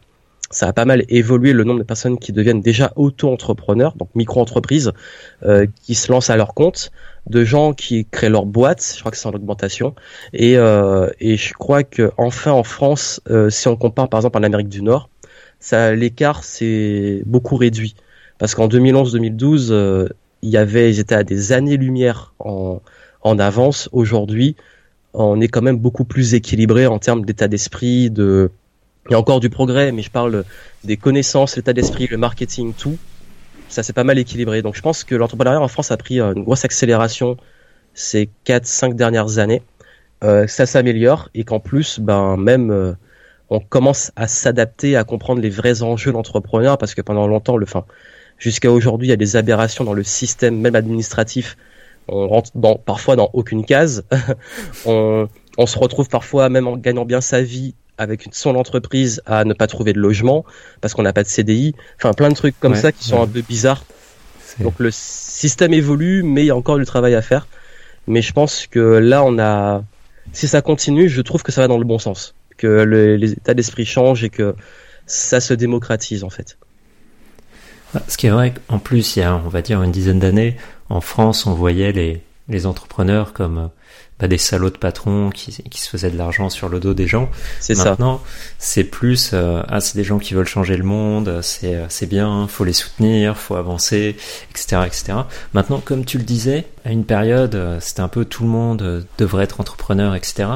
[0.51, 4.93] ça a pas mal évolué le nombre de personnes qui deviennent déjà auto-entrepreneurs, donc micro-entreprises,
[5.43, 6.93] euh, qui se lancent à leur compte,
[7.29, 8.95] de gens qui créent leur boîte.
[8.95, 9.97] Je crois que c'est en augmentation.
[10.33, 14.39] Et, euh, et je crois que enfin en France, euh, si on compare par exemple
[14.39, 15.11] en Amérique du Nord,
[15.59, 17.97] ça l'écart s'est beaucoup réduit
[18.39, 20.09] parce qu'en 2011-2012, euh,
[20.43, 22.81] il y avait, ils étaient à des années-lumière en,
[23.23, 23.89] en avance.
[23.91, 24.55] Aujourd'hui,
[25.15, 28.51] on est quand même beaucoup plus équilibré en termes d'état d'esprit, de
[29.09, 30.45] il y a encore du progrès, mais je parle
[30.83, 32.97] des connaissances, l'état d'esprit, le marketing, tout.
[33.69, 34.63] Ça c'est pas mal équilibré.
[34.63, 37.37] Donc je pense que l'entrepreneuriat en France a pris une grosse accélération
[37.93, 39.63] ces 4-5 dernières années.
[40.23, 42.95] Euh, ça s'améliore et qu'en plus, ben même euh,
[43.51, 47.67] on commence à s'adapter, à comprendre les vrais enjeux d'entrepreneur parce que pendant longtemps, le,
[47.67, 47.85] fin,
[48.39, 51.57] jusqu'à aujourd'hui, il y a des aberrations dans le système même administratif
[52.09, 54.05] on rentre dans, parfois dans aucune case.
[54.87, 59.45] on, on, se retrouve parfois même en gagnant bien sa vie avec son entreprise à
[59.45, 60.45] ne pas trouver de logement
[60.81, 61.75] parce qu'on n'a pas de CDI.
[61.97, 63.85] Enfin, plein de trucs comme ça qui sont un peu bizarres.
[64.61, 67.47] Donc le système évolue, mais il y a encore du travail à faire.
[68.07, 69.83] Mais je pense que là, on a,
[70.33, 73.33] si ça continue, je trouve que ça va dans le bon sens, que le, les
[73.33, 74.55] états d'esprit changent et que
[75.07, 76.59] ça se démocratise en fait.
[78.09, 80.57] Ce qui est vrai qu'en plus, il y a, on va dire, une dizaine d'années,
[80.89, 83.67] en France, on voyait les, les entrepreneurs comme euh,
[84.19, 87.07] bah, des salauds de patrons qui, qui se faisaient de l'argent sur le dos des
[87.07, 87.31] gens.
[87.59, 87.91] C'est ça.
[87.91, 88.23] Maintenant,
[88.59, 92.07] c'est plus euh, ah c'est des gens qui veulent changer le monde, c'est euh, c'est
[92.07, 94.17] bien, faut les soutenir, faut avancer,
[94.51, 95.15] etc., etc.
[95.53, 99.45] Maintenant, comme tu le disais, à une période, c'était un peu tout le monde devrait
[99.45, 100.49] être entrepreneur, etc.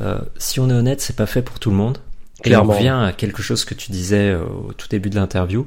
[0.00, 1.98] Euh, si on est honnête, c'est pas fait pour tout le monde.
[2.44, 5.66] Et on revient à quelque chose que tu disais au tout début de l'interview.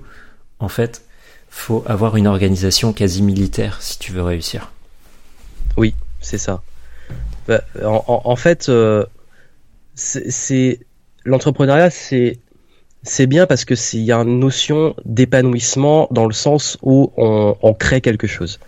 [0.59, 1.04] En fait,
[1.55, 4.71] faut avoir une organisation quasi militaire si tu veux réussir.
[5.77, 6.61] Oui, c'est ça.
[7.47, 9.05] Bah, en, fait, euh,
[9.95, 10.79] c'est
[11.23, 12.39] l'entrepreneuriat, c'est
[13.03, 17.73] c'est bien parce que s'il y a une notion d'épanouissement dans le sens où on,
[17.73, 18.59] crée quelque chose.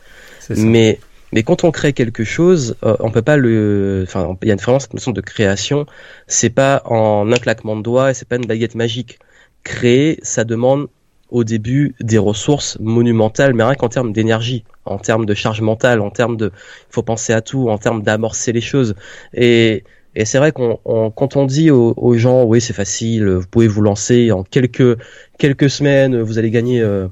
[0.50, 1.00] Mais
[1.34, 4.06] mais quand on crée quelque chose, euh, on peut pas le.
[4.08, 5.86] Enfin, il y a une vraiment cette notion de création.
[6.28, 9.20] C'est pas en un claquement de doigts et c'est pas une baguette magique.
[9.64, 10.88] Créer, ça demande
[11.30, 16.02] au début des ressources monumentales, mais rien qu'en termes d'énergie, en termes de charge mentale,
[16.02, 18.96] en termes de, il faut penser à tout, en termes d'amorcer les choses.
[19.34, 19.84] Et,
[20.16, 20.80] Et c'est vrai qu'on
[21.12, 24.98] quand on dit aux, aux gens, oui, c'est facile, vous pouvez vous lancer en quelques
[25.38, 27.08] quelques semaines, vous allez gagner euh,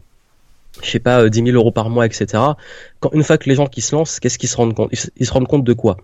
[0.82, 2.44] je sais pas, 10 000 euros par mois, etc.
[3.00, 4.92] Quand une fois que les gens qui se lancent, qu'est-ce qu'ils se rendent compte?
[5.16, 5.98] Ils, se rendent compte de quoi?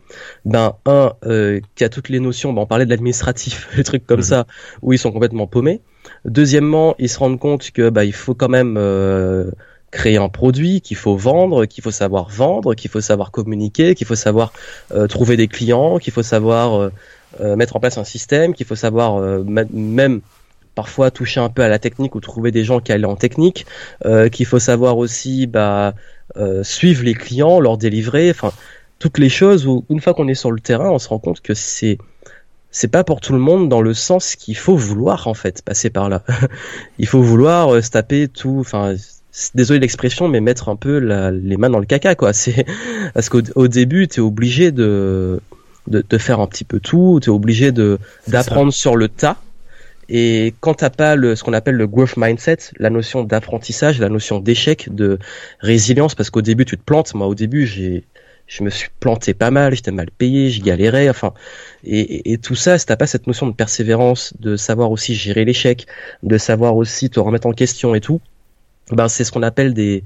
[0.45, 2.53] Ben un, euh, qui a toutes les notions.
[2.53, 4.25] Ben, on parlait de l'administratif, les trucs comme mhm.
[4.25, 4.47] ça,
[4.81, 5.81] où ils sont complètement paumés.
[6.25, 9.51] Deuxièmement, ils se rendent compte que bah il faut quand même euh,
[9.91, 14.07] créer un produit, qu'il faut vendre, qu'il faut savoir vendre, qu'il faut savoir communiquer, qu'il
[14.07, 14.53] faut savoir
[14.93, 16.89] euh, trouver des clients, qu'il faut savoir euh,
[17.41, 20.21] euh, mettre en place un système, qu'il faut savoir même
[20.75, 23.65] parfois toucher un peu à la technique ou trouver des gens qui allaient en technique,
[24.05, 25.93] euh, qu'il faut savoir aussi bah,
[26.37, 28.51] euh, suivre les clients, leur délivrer, enfin
[28.99, 31.41] toutes les choses où une fois qu'on est sur le terrain, on se rend compte
[31.41, 31.97] que c'est
[32.73, 35.89] c'est pas pour tout le monde dans le sens qu'il faut vouloir en fait passer
[35.89, 36.23] par là.
[36.99, 38.95] Il faut vouloir euh, se taper tout, enfin
[39.55, 42.31] désolé l'expression, mais mettre un peu les mains dans le caca quoi.
[42.41, 42.65] C'est
[43.13, 45.41] parce qu'au début t'es obligé de,
[45.87, 49.37] de de faire un petit peu tout, t'es obligé de d'apprendre sur le tas
[50.13, 54.09] et quand t'as pas le, ce qu'on appelle le growth mindset, la notion d'apprentissage, la
[54.09, 55.17] notion d'échec, de
[55.61, 57.13] résilience, parce qu'au début tu te plantes.
[57.13, 58.03] Moi, au début, j'ai,
[58.45, 61.33] je me suis planté pas mal, j'étais mal payé, je galérais, enfin,
[61.85, 65.87] et, tout ça, si t'as pas cette notion de persévérance, de savoir aussi gérer l'échec,
[66.23, 68.19] de savoir aussi te remettre en question et tout,
[68.91, 70.03] ben c'est ce qu'on appelle des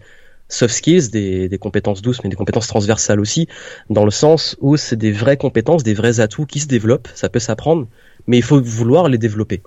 [0.50, 3.48] soft skills, des compétences douces, mais des compétences transversales aussi,
[3.90, 7.28] dans le sens où c'est des vraies compétences, des vrais atouts qui se développent, ça
[7.28, 7.88] peut s'apprendre,
[8.28, 9.64] mais il faut vouloir les développer.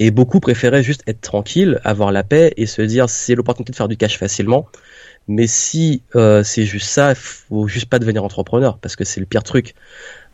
[0.00, 3.76] Et beaucoup préféraient juste être tranquille, avoir la paix et se dire c'est l'opportunité de
[3.76, 4.66] faire du cash facilement.
[5.28, 9.26] Mais si euh, c'est juste ça, faut juste pas devenir entrepreneur parce que c'est le
[9.26, 9.74] pire truc.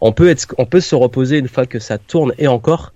[0.01, 2.93] On peut être, on peut se reposer une fois que ça tourne et encore.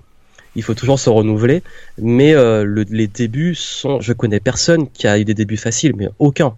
[0.54, 1.62] Il faut toujours se renouveler,
[1.98, 4.00] mais euh, les débuts sont.
[4.00, 6.56] Je connais personne qui a eu des débuts faciles, mais aucun.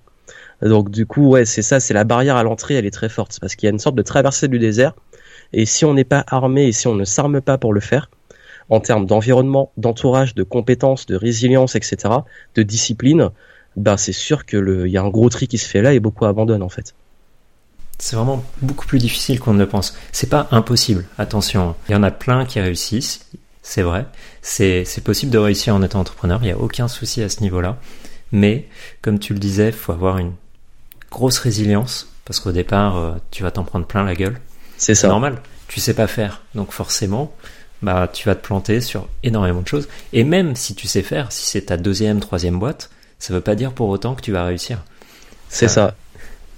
[0.61, 3.39] Donc du coup, ouais, c'est ça, c'est la barrière à l'entrée, elle est très forte
[3.41, 4.93] parce qu'il y a une sorte de traversée du désert.
[5.55, 8.09] Et si on n'est pas armé et si on ne s'arme pas pour le faire,
[8.73, 11.97] en termes d'environnement, d'entourage, de compétences, de résilience, etc.,
[12.55, 13.29] de discipline,
[13.77, 16.01] ben c'est sûr que il y a un gros tri qui se fait là et
[16.01, 16.95] beaucoup abandonnent en fait.
[17.99, 19.95] C'est vraiment beaucoup plus difficile qu'on ne le pense.
[20.11, 21.75] C'est pas impossible, attention.
[21.89, 23.29] Il y en a plein qui réussissent,
[23.63, 24.07] c'est vrai.
[24.41, 27.77] C'est possible de réussir en étant entrepreneur, il n'y a aucun souci à ce niveau-là.
[28.33, 28.67] Mais,
[29.03, 30.33] comme tu le disais, il faut avoir une
[31.11, 34.41] grosse résilience, parce qu'au départ, euh, tu vas t'en prendre plein la gueule.
[34.79, 35.09] C'est ça.
[35.09, 35.43] normal.
[35.69, 36.41] Tu sais pas faire.
[36.55, 37.35] Donc forcément,
[37.83, 39.89] bah tu vas te planter sur énormément de choses.
[40.13, 43.55] Et même si tu sais faire, si c'est ta deuxième, troisième boîte, ça veut pas
[43.55, 44.85] dire pour autant que tu vas réussir.
[45.49, 45.95] C'est ça.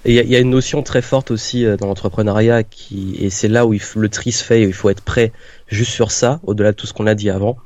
[0.07, 3.49] Il y, y, a une notion très forte aussi euh, dans l'entrepreneuriat qui et c'est
[3.49, 4.63] là où il le tri se fait.
[4.63, 5.33] il faut être prêt
[5.69, 7.57] juste sur ça, au-delà de tout ce qu'on a dit avant.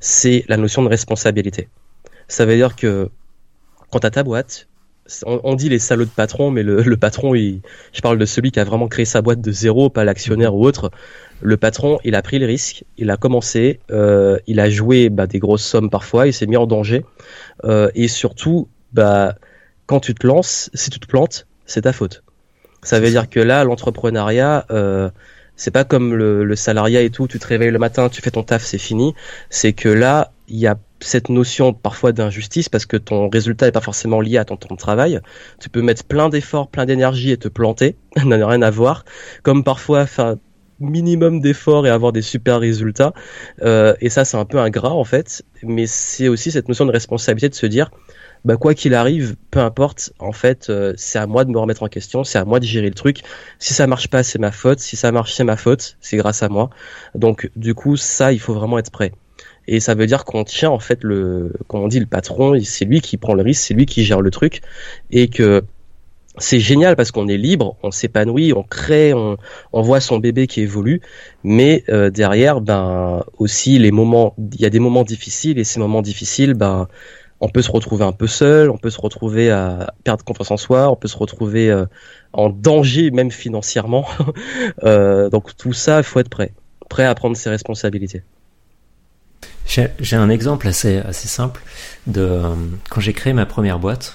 [0.00, 1.68] C'est la notion de responsabilité.
[2.28, 3.10] Ça veut dire que
[3.90, 4.68] quand tu as ta boîte,
[5.26, 7.60] on, dit les salauds de patron, mais le, le, patron, il,
[7.92, 10.64] je parle de celui qui a vraiment créé sa boîte de zéro, pas l'actionnaire ou
[10.64, 10.90] autre
[11.42, 15.26] le patron, il a pris le risque, il a commencé, euh, il a joué bah,
[15.26, 17.04] des grosses sommes parfois, il s'est mis en danger,
[17.64, 19.34] euh, et surtout, bah,
[19.86, 22.22] quand tu te lances, si tu te plantes, c'est ta faute.
[22.82, 25.10] Ça veut dire que là, l'entrepreneuriat, euh,
[25.56, 28.42] c'est pas comme le, salariat et tout, tu te réveilles le matin, tu fais ton
[28.42, 29.14] taf, c'est fini.
[29.50, 33.72] C'est que là, il y a cette notion parfois d'injustice parce que ton résultat n'est
[33.72, 35.20] pas forcément lié à ton temps de travail.
[35.60, 39.04] Tu peux mettre plein d'efforts, plein d'énergie et te planter, n'a rien à voir.
[39.42, 40.06] Comme parfois,
[40.82, 43.12] minimum d'efforts et avoir des super résultats.
[43.62, 45.42] Euh, et ça, c'est un peu ingrat en fait.
[45.62, 47.90] Mais c'est aussi cette notion de responsabilité de se dire,
[48.44, 50.12] bah quoi qu'il arrive, peu importe.
[50.18, 52.64] En fait, euh, c'est à moi de me remettre en question, c'est à moi de
[52.64, 53.22] gérer le truc.
[53.58, 54.80] Si ça marche pas, c'est ma faute.
[54.80, 55.96] Si ça marche, c'est ma faute.
[56.00, 56.70] C'est grâce à moi.
[57.14, 59.12] Donc du coup, ça, il faut vraiment être prêt.
[59.68, 62.58] Et ça veut dire qu'on tient en fait le, comme on dit, le patron.
[62.64, 64.60] C'est lui qui prend le risque, c'est lui qui gère le truc,
[65.10, 65.62] et que
[66.38, 69.36] c'est génial parce qu'on est libre, on s'épanouit, on crée, on,
[69.72, 71.02] on, voit son bébé qui évolue,
[71.44, 75.78] mais euh, derrière, ben aussi les moments, il y a des moments difficiles et ces
[75.78, 76.88] moments difficiles, ben
[77.42, 80.56] on peut se retrouver un peu seul, on peut se retrouver à perdre confiance en
[80.56, 81.86] soi, on peut se retrouver euh,
[82.32, 84.06] en danger même financièrement.
[84.84, 86.52] euh, donc tout ça, il faut être prêt,
[86.88, 88.22] prêt à prendre ses responsabilités.
[89.66, 91.62] J'ai un exemple assez assez simple
[92.06, 92.54] de euh,
[92.90, 94.14] quand j'ai créé ma première boîte,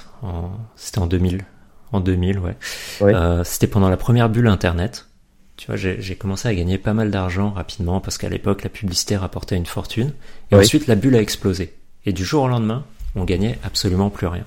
[0.78, 1.44] c'était en 2000
[1.92, 2.56] en 2000, ouais.
[3.02, 5.08] Euh, c'était pendant la première bulle Internet.
[5.56, 9.18] Tu vois, j'ai commencé à gagner pas mal d'argent rapidement parce qu'à l'époque, la publicité
[9.18, 10.14] rapportait une fortune.
[10.52, 11.74] Et ensuite, la bulle a explosé.
[12.06, 14.44] Et du jour au lendemain, on gagnait absolument plus rien.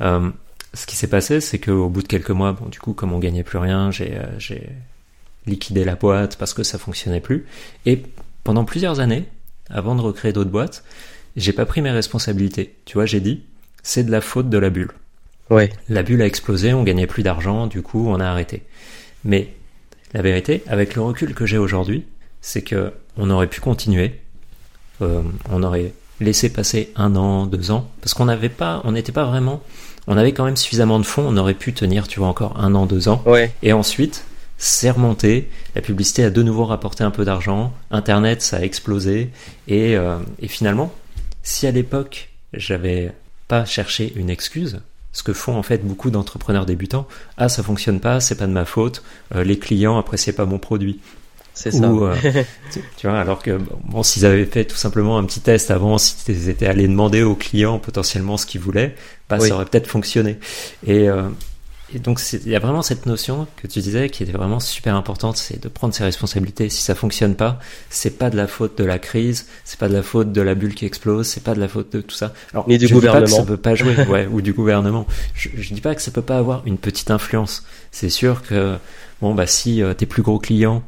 [0.00, 0.30] Euh,
[0.72, 3.18] ce qui s'est passé, c'est qu'au bout de quelques mois, bon, du coup, comme on
[3.18, 4.58] gagnait plus rien, j'ai euh,
[5.46, 7.46] liquidé la boîte parce que ça fonctionnait plus.
[7.84, 8.02] Et
[8.44, 9.28] pendant plusieurs années,
[9.68, 10.84] avant de recréer d'autres boîtes,
[11.36, 12.76] j'ai pas pris mes responsabilités.
[12.86, 13.44] Tu vois, j'ai dit,
[13.82, 14.92] c'est de la faute de la bulle.
[15.50, 15.70] Ouais.
[15.88, 18.62] La bulle a explosé, on gagnait plus d'argent, du coup on a arrêté.
[19.24, 19.48] Mais
[20.12, 22.04] la vérité, avec le recul que j'ai aujourd'hui,
[22.40, 24.20] c'est que on aurait pu continuer,
[25.02, 29.12] euh, on aurait laissé passer un an, deux ans, parce qu'on n'avait pas, on n'était
[29.12, 29.62] pas vraiment,
[30.06, 32.74] on avait quand même suffisamment de fonds, on aurait pu tenir, tu vois, encore un
[32.74, 33.52] an, deux ans, Ouais.
[33.62, 34.24] et ensuite
[34.56, 39.30] c'est remonté, la publicité a de nouveau rapporté un peu d'argent, Internet ça a explosé,
[39.66, 40.92] et, euh, et finalement,
[41.42, 43.10] si à l'époque j'avais
[43.48, 44.80] pas cherché une excuse,
[45.14, 47.06] ce que font en fait beaucoup d'entrepreneurs débutants,
[47.38, 49.02] ah ça fonctionne pas, c'est pas de ma faute,
[49.34, 51.00] euh, les clients appréciaient pas mon produit.
[51.54, 51.88] C'est ça.
[51.88, 52.16] Ou, euh,
[52.72, 55.98] tu, tu vois, alors que bon, s'ils avaient fait tout simplement un petit test avant,
[55.98, 58.96] s'ils étaient allés demander aux clients potentiellement ce qu'ils voulaient,
[59.30, 59.48] bah, Oui.
[59.48, 60.36] ça aurait peut-être fonctionné.
[60.84, 61.22] Et, euh,
[61.92, 64.96] et donc il y a vraiment cette notion que tu disais qui était vraiment super
[64.96, 66.68] importante, c'est de prendre ses responsabilités.
[66.70, 67.58] Si ça fonctionne pas,
[67.90, 70.54] c'est pas de la faute de la crise, c'est pas de la faute de la
[70.54, 72.32] bulle qui explose, c'est pas de la faute de tout ça.
[72.52, 73.36] Alors, Ni du je dis pas que gouvernement.
[73.36, 75.06] ça peut pas jouer, ouais, ou du gouvernement.
[75.34, 77.64] Je, je dis pas que ça peut pas avoir une petite influence.
[77.92, 78.76] C'est sûr que
[79.20, 80.82] bon bah si euh, tes plus gros clients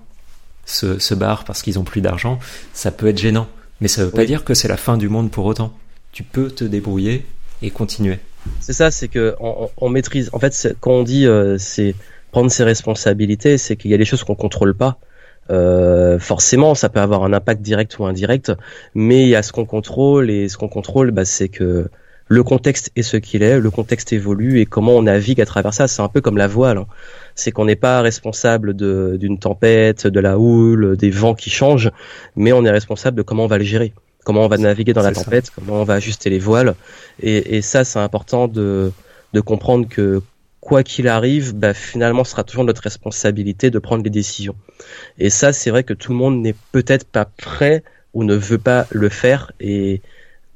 [0.65, 2.39] se, se barrent parce qu'ils ont plus d'argent,
[2.73, 3.49] ça peut être gênant.
[3.81, 4.27] Mais ça veut pas Oui.
[4.27, 5.77] dire que c'est la fin du monde pour autant.
[6.13, 7.27] Tu peux te débrouiller
[7.61, 8.19] et continuer.
[8.59, 10.31] C'est ça, c'est que on, on- maîtrise.
[10.33, 11.95] En fait, quand on dit euh, c'est
[12.31, 14.99] prendre ses responsabilités, c'est qu'il y a des choses qu'on contrôle pas.
[15.51, 18.53] Euh, forcément, ça peut avoir un impact direct ou indirect,
[18.95, 21.89] mais il y a ce qu'on contrôle et ce qu'on contrôle, bah, c'est que
[22.29, 25.73] le contexte est ce qu'il est, le contexte évolue et comment on navigue à travers
[25.73, 25.87] ça.
[25.87, 26.79] C'est un peu comme la voile.
[26.79, 26.87] hein.
[27.37, 31.93] C'est qu'on n'est pas responsable d'une tempête, de la houle, des vents qui changent,
[32.35, 33.95] mais on est responsable de comment on va le gérer,
[34.27, 35.23] comment on va naviguer dans la ça.
[35.23, 36.75] tempête, comment on va ajuster les voiles.
[37.23, 38.91] Et, et ça, c'est important de,
[39.33, 40.21] de comprendre que
[40.61, 44.57] quoi qu'il arrive, bah, finalement, ce sera toujours notre responsabilité de prendre les décisions.
[45.21, 47.85] Et ça, c'est vrai que tout le monde n'est peut-être pas prêt
[48.15, 49.53] ou ne veut pas le faire.
[49.61, 50.03] Et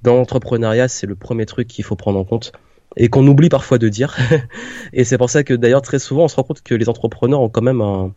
[0.02, 2.50] dans l'entrepreneuriat, c'est le premier truc qu'il faut prendre en compte
[2.96, 4.16] et qu'on oublie parfois de dire.
[4.92, 7.40] et c'est pour ça que d'ailleurs, très souvent, on se rend compte que les entrepreneurs
[7.40, 8.12] ont quand même un,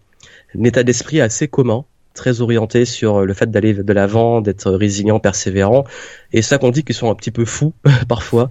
[0.57, 5.19] un état d'esprit assez commun très orienté sur le fait d'aller de l'avant, d'être résilient,
[5.19, 5.83] persévérant,
[6.31, 7.73] et ça qu'on dit qu'ils sont un petit peu fous
[8.07, 8.49] parfois.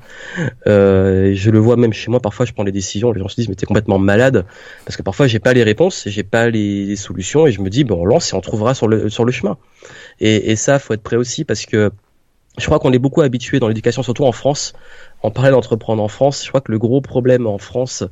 [0.66, 2.20] Euh, je le vois même chez moi.
[2.20, 3.12] Parfois, je prends les décisions.
[3.12, 4.44] Les gens se disent mais t'es complètement malade
[4.84, 7.84] parce que parfois j'ai pas les réponses, j'ai pas les, solutions, et je me dis
[7.84, 9.56] bon on lance et on trouvera sur le sur le chemin.
[10.20, 11.90] Et, et ça, faut être prêt aussi parce que
[12.58, 14.74] je crois qu'on est beaucoup habitué dans l'éducation, surtout en France.
[15.22, 18.04] En parlant d'entreprendre en France, je crois que le gros problème en France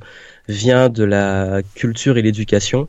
[0.49, 2.89] vient de la culture et l'éducation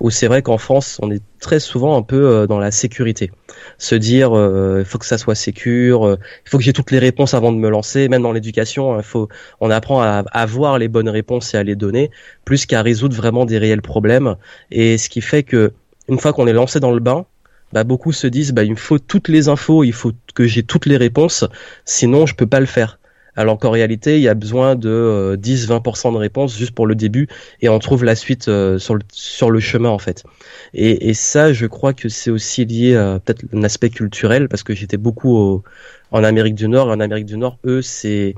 [0.00, 3.30] où c'est vrai qu'en France, on est très souvent un peu euh, dans la sécurité.
[3.78, 6.90] Se dire, euh, il faut que ça soit sécure, euh, il faut que j'ai toutes
[6.90, 8.08] les réponses avant de me lancer.
[8.08, 9.28] Même dans l'éducation, il faut,
[9.60, 12.10] on apprend à avoir les bonnes réponses et à les donner,
[12.44, 14.36] plus qu'à résoudre vraiment des réels problèmes.
[14.70, 15.72] Et ce qui fait que
[16.08, 17.26] une fois qu'on est lancé dans le bain,
[17.72, 20.62] bah, beaucoup se disent, bah, il me faut toutes les infos, il faut que j'ai
[20.62, 21.44] toutes les réponses,
[21.84, 22.98] sinon je peux pas le faire.
[23.36, 26.94] Alors qu'en réalité, il y a besoin de euh, 10-20% de réponses juste pour le
[26.94, 27.28] début
[27.60, 30.24] et on trouve la suite euh, sur, le, sur le chemin en fait.
[30.72, 34.62] Et, et ça, je crois que c'est aussi lié à peut-être un aspect culturel parce
[34.62, 35.62] que j'étais beaucoup au,
[36.10, 36.88] en Amérique du Nord.
[36.88, 38.34] Et en Amérique du Nord, eux, c'est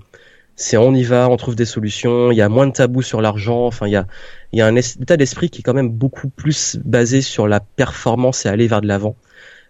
[0.57, 2.33] c'est on y va, on trouve des solutions.
[2.33, 3.67] Il y a moins de tabous sur l'argent.
[3.67, 4.07] Enfin, il y a
[4.53, 7.61] il y a un état d'esprit qui est quand même beaucoup plus basé sur la
[7.61, 9.15] performance et aller vers de l'avant.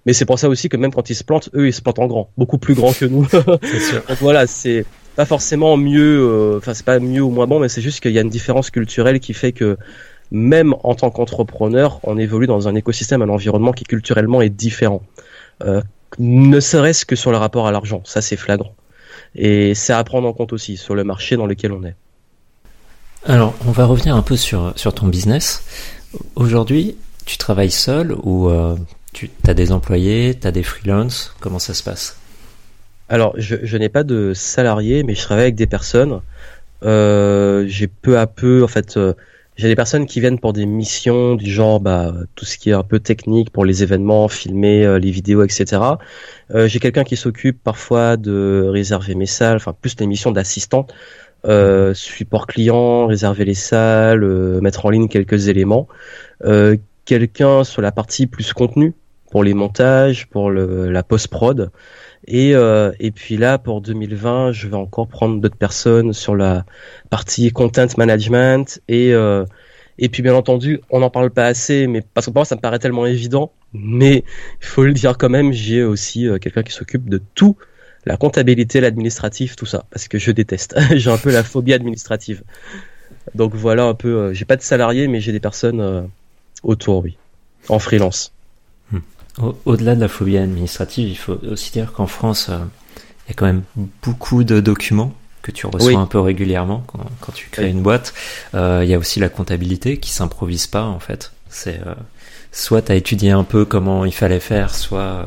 [0.06, 1.98] Mais c'est pour ça aussi que même quand ils se plantent, eux, ils se plantent
[1.98, 3.26] en grand, beaucoup plus grand que nous.
[3.28, 4.02] Sûr.
[4.08, 4.86] Donc voilà, c'est
[5.18, 8.12] pas forcément mieux, euh, enfin c'est pas mieux ou moins bon, mais c'est juste qu'il
[8.12, 9.76] y a une différence culturelle qui fait que
[10.31, 15.02] même en tant qu'entrepreneur, on évolue dans un écosystème, un environnement qui culturellement est différent.
[15.64, 15.83] Euh,
[16.20, 18.76] ne serait-ce que sur le rapport à l'argent, ça c'est flagrant.
[19.35, 21.96] Et c'est à prendre en compte aussi sur le marché dans lequel on est.
[23.26, 25.64] Alors, on va revenir un peu sur, ton business.
[26.37, 28.76] Aujourd'hui, tu travailles seul ou euh,
[29.12, 31.35] tu as des employés, tu as des freelances?
[31.40, 32.18] Comment ça se passe?
[33.08, 36.20] Alors, je, je n'ai pas de salariés, mais je travaille avec des personnes.
[36.84, 39.14] Euh, j'ai peu à peu, en fait, euh,
[39.56, 42.74] j'ai des personnes qui viennent pour des missions du genre, bah, tout ce qui est
[42.74, 45.82] un peu technique pour les événements, filmer euh, les vidéos, etc.
[46.54, 50.86] J'ai quelqu'un qui s'occupe parfois de réserver mes salles, enfin plus les missions d'assistant,
[51.94, 54.24] support client, réserver les salles,
[54.60, 55.88] mettre en ligne quelques éléments.
[57.04, 58.94] Quelqu'un sur la partie plus contenu
[59.30, 61.70] pour les montages, pour le, la post prod.
[62.26, 66.64] Et, euh, et puis là, pour 2020, je vais encore prendre d'autres personnes sur la
[67.11, 68.80] partie content management.
[68.88, 69.45] Et, euh,
[69.99, 72.55] et puis, bien entendu, on n'en parle pas assez, mais parce que pour moi, ça
[72.57, 73.53] me paraît tellement évident.
[73.72, 74.24] Mais
[74.61, 77.57] il faut le dire quand même, j'ai aussi euh, quelqu'un qui s'occupe de tout,
[78.07, 80.76] la comptabilité, l'administratif, tout ça, parce que je déteste.
[80.97, 82.42] j'ai un peu la phobie administrative.
[83.34, 86.03] Donc voilà un peu, euh, j'ai pas de salariés, mais j'ai des personnes euh,
[86.62, 87.18] autour, oui,
[87.68, 88.32] en freelance.
[89.41, 92.59] Au- Au-delà de la phobie administrative, il faut aussi dire qu'en France, euh,
[93.26, 93.62] il y a quand même
[94.03, 95.12] beaucoup de documents
[95.43, 95.97] que tu reçois Oui.
[95.97, 97.70] un peu régulièrement quand, quand tu crées Oui.
[97.70, 98.14] une boîte.
[98.55, 101.33] Euh, il y a aussi la comptabilité qui s'improvise pas en fait.
[101.51, 101.81] C'est
[102.53, 105.26] soit tu as étudié un peu comment il fallait faire, soit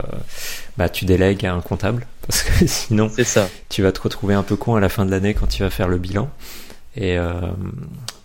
[0.78, 3.48] bah, tu délègues à un comptable, parce que sinon ça.
[3.70, 5.70] tu vas te retrouver un peu con à la fin de l'année quand tu vas
[5.70, 6.30] faire le bilan.
[6.98, 7.18] Et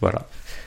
[0.01, 0.27] voilà.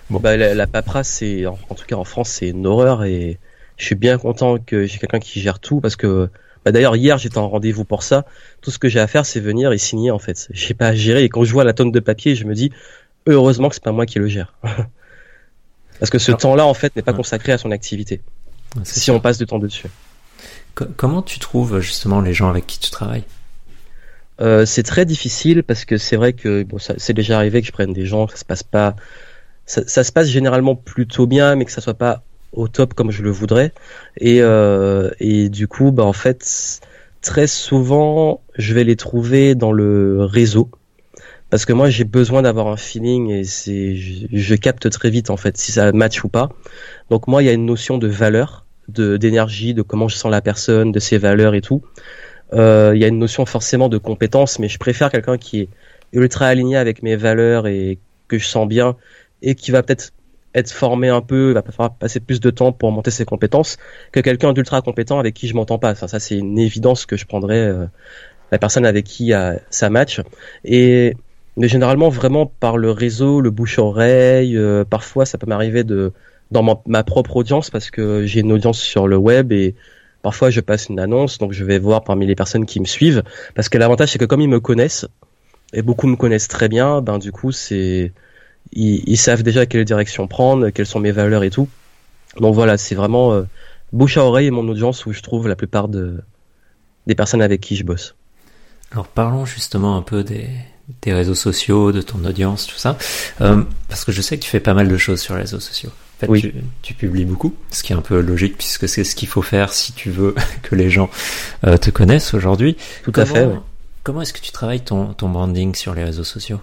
[0.10, 0.20] Bon.
[0.20, 3.38] Bah, la, paperasse, c'est en, tout cas en France, c'est une horreur et
[3.80, 6.30] je suis bien content que j'ai quelqu'un qui gère tout parce que
[6.66, 8.26] bah, d'ailleurs hier j'étais en rendez-vous pour ça.
[8.62, 10.50] Tout ce que j'ai à faire, c'est venir et signer en fait.
[10.52, 12.72] J'ai pas à gérer et quand je vois la tonne de papier, je me dis
[13.26, 14.54] heureusement que c'est pas moi qui le gère.
[16.00, 18.22] parce que ce temps-là en fait n'est pas consacré à son activité.
[18.84, 19.88] Si on passe du temps dessus.
[20.76, 23.24] comment tu trouves justement les gens avec qui tu travailles?
[24.42, 27.72] Euh, c'est très difficile parce que c'est vrai que bon, c'est déjà arrivé que je
[27.72, 28.96] prenne des gens, que ça se passe pas
[29.70, 32.24] ça, se passe généralement plutôt bien, mais que ça soit pas
[32.54, 33.74] au top comme je le voudrais.
[34.18, 36.82] Et, euh, et du coup, bah en fait,
[37.22, 40.70] très souvent, je vais les trouver dans le réseau.
[41.50, 45.38] Parce que moi, j'ai besoin d'avoir un feeling et c'est, je, capte très vite en
[45.38, 46.50] fait si ça match ou pas.
[47.10, 50.32] Donc moi, il y a une notion de valeur, de d'énergie, de comment je sens
[50.32, 51.82] la personne, de ses valeurs et tout.
[52.54, 55.70] Euh, il y a une notion forcément de compétence, mais je préfère quelqu'un qui est
[56.14, 57.98] ultra aligné avec mes valeurs et
[58.28, 58.96] que je sens bien
[59.42, 60.12] et qui va peut-être
[60.56, 63.78] être formé un peu, va falloir passer plus de temps pour monter ses compétences
[64.12, 65.96] que quelqu'un d'ultra compétent avec qui je m'entends pas.
[65.96, 67.86] Ça c'est une évidence que je prendrais euh,
[68.52, 69.32] la personne avec qui
[69.70, 70.22] ça match.
[70.66, 71.16] Et
[71.60, 74.58] mais généralement vraiment par le réseau, le bouche-oreille.
[74.58, 76.14] Euh, parfois, ça peut m'arriver de
[76.52, 79.76] dans ma, propre audience parce que j'ai une audience sur le web et
[80.24, 83.22] parfois je passe une annonce, donc je vais voir parmi les personnes qui me suivent.
[83.54, 85.06] Parce que l'avantage c'est que comme ils me connaissent
[85.74, 88.14] et beaucoup me connaissent très bien, ben du coup c'est
[88.72, 91.68] ils, savent déjà quelle direction prendre, quelles sont mes valeurs et tout.
[92.40, 93.44] Donc voilà, c'est vraiment euh,
[93.92, 96.22] bouche à oreille et mon audience où je trouve la plupart de,
[97.08, 98.16] des personnes avec qui je bosse.
[98.92, 100.48] Alors parlons justement un peu des,
[101.02, 102.98] des réseaux sociaux, de ton audience, tout ça.
[103.42, 105.60] Euh, parce que je sais que tu fais pas mal de choses sur les réseaux
[105.60, 105.90] sociaux.
[105.90, 106.54] En fait, oui.
[106.82, 109.72] tu, publies beaucoup, ce qui est un peu logique puisque c'est ce qu'il faut faire
[109.72, 111.10] si tu veux que les gens
[111.66, 112.76] euh, te connaissent aujourd'hui.
[113.04, 113.48] Tout à fait.
[114.04, 116.60] Comment est-ce que tu travailles ton, ton branding sur les réseaux sociaux?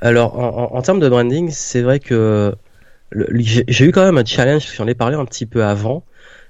[0.00, 0.38] Alors,
[0.74, 2.54] en, termes de branding, c'est vrai que
[3.36, 6.04] j'ai eu quand même un challenge, j'en ai parlé un petit peu avant,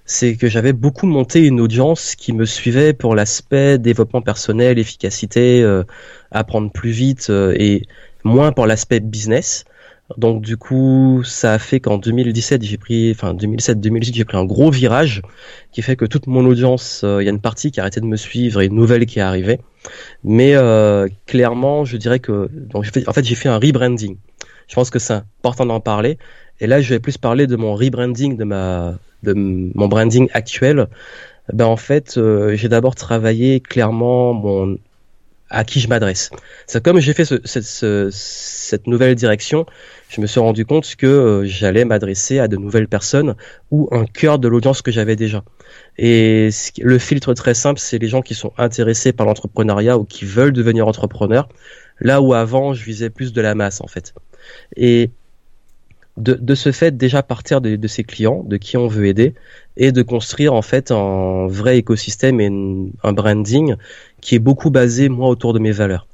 [0.04, 5.62] c'est que j'avais beaucoup monté une audience qui me suivait pour l'aspect développement personnel, efficacité,
[5.62, 5.84] euh,
[6.30, 7.86] apprendre plus vite euh, et
[8.24, 9.64] moins pour l'aspect business.
[10.16, 14.44] Donc du coup, ça a fait qu'en 2017, j'ai pris, enfin 2007-2018, j'ai pris un
[14.44, 15.22] gros virage
[15.72, 18.00] qui fait que toute mon audience, euh, il y a une partie qui a arrêté
[18.00, 19.60] de me suivre et une nouvelle qui est arrivée.
[20.24, 24.16] Mais euh, clairement, je dirais que, donc fait, en fait, j'ai fait un rebranding.
[24.68, 26.18] Je pense que c'est important d'en parler.
[26.60, 30.88] Et là, je vais plus parler de mon rebranding, de ma, de mon branding actuel.
[31.52, 34.76] Ben en fait, euh, j'ai d'abord travaillé clairement mon
[35.50, 36.30] à qui je m'adresse.
[36.66, 39.66] C'est comme j'ai fait ce, cette nouvelle direction,
[40.08, 43.34] je me suis rendu compte que euh, j'allais m'adresser à de nouvelles personnes
[43.70, 45.44] ou un cœur de l'audience que j'avais déjà.
[45.98, 50.24] Et le filtre très simple, c'est les gens qui sont intéressés par l'entrepreneuriat ou qui
[50.24, 51.48] veulent devenir entrepreneurs.
[52.00, 54.14] Là où avant, je visais plus de la masse en fait.
[54.76, 55.10] Et
[56.16, 59.34] de, de ce fait, déjà partir de, de ses clients, de qui on veut aider,
[59.76, 62.50] et de construire en fait un vrai écosystème et
[63.02, 63.76] un branding
[64.20, 66.06] qui est beaucoup basé moi autour de mes valeurs.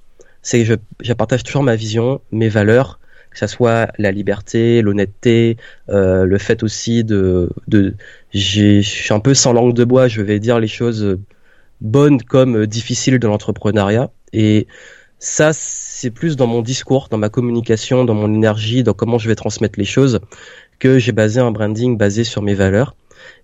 [0.43, 3.01] C'est je, je, partage toujours ma vision, mes valeurs,
[3.31, 5.57] que ça soit la liberté, l'honnêteté,
[5.89, 7.95] euh, le fait aussi de, de
[8.33, 11.19] je suis un peu sans langue de bois, je vais dire les choses
[11.81, 14.11] bonnes comme difficiles de l'entrepreneuriat.
[14.33, 14.67] Et
[15.19, 19.29] ça c'est plus dans mon discours, dans ma communication, dans mon énergie, dans comment je
[19.29, 20.21] vais transmettre les choses
[20.79, 22.95] que j'ai basé un branding basé sur mes valeurs.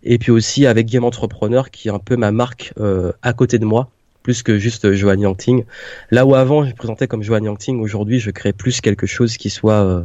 [0.02, 3.58] Et puis aussi avec Game Entrepreneur qui est un peu ma marque euh, à côté
[3.58, 3.90] de moi
[4.22, 5.64] plus que juste Johan Yangting.
[6.10, 9.50] Là où avant je présentais comme Johan Yangting, aujourd'hui je crée plus quelque chose qui
[9.50, 10.02] soit euh,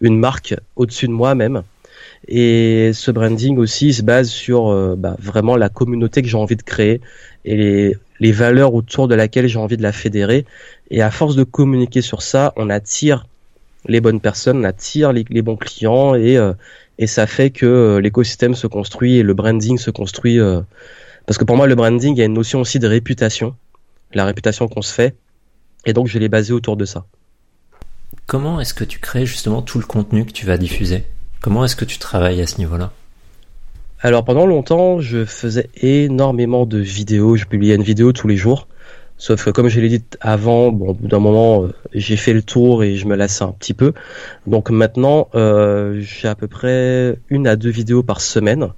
[0.00, 1.62] une marque au-dessus de moi même.
[2.26, 6.56] Et ce branding aussi se base sur euh, bah, vraiment la communauté que j'ai envie
[6.56, 7.00] de créer
[7.44, 10.44] et les, valeurs autour de laquelle j'ai envie de la fédérer.
[10.90, 13.26] Et à force de communiquer sur ça, on attire
[13.86, 16.52] les bonnes personnes, on attire les, bons clients euh,
[16.98, 20.40] et ça fait que l'écosystème se construit et le branding se construit
[21.28, 23.54] parce que pour moi, le branding, il y a une notion aussi de réputation,
[24.14, 25.14] la réputation qu'on se fait,
[25.84, 27.04] et donc je l'ai basé autour de ça.
[28.24, 31.04] Comment est-ce que tu crées justement tout le contenu que tu vas diffuser?
[31.42, 32.92] Comment est-ce que tu travailles à ce niveau-là?
[34.00, 38.66] Alors pendant longtemps, je faisais énormément de vidéos, je publiais une vidéo tous les jours.
[39.18, 42.32] Sauf que comme je l'ai dit avant, bon, au bout d'un moment, euh, j'ai fait
[42.32, 43.92] le tour et je me lasse un petit peu.
[44.46, 48.68] Donc maintenant, euh, j'ai à peu près une à deux vidéos par semaine.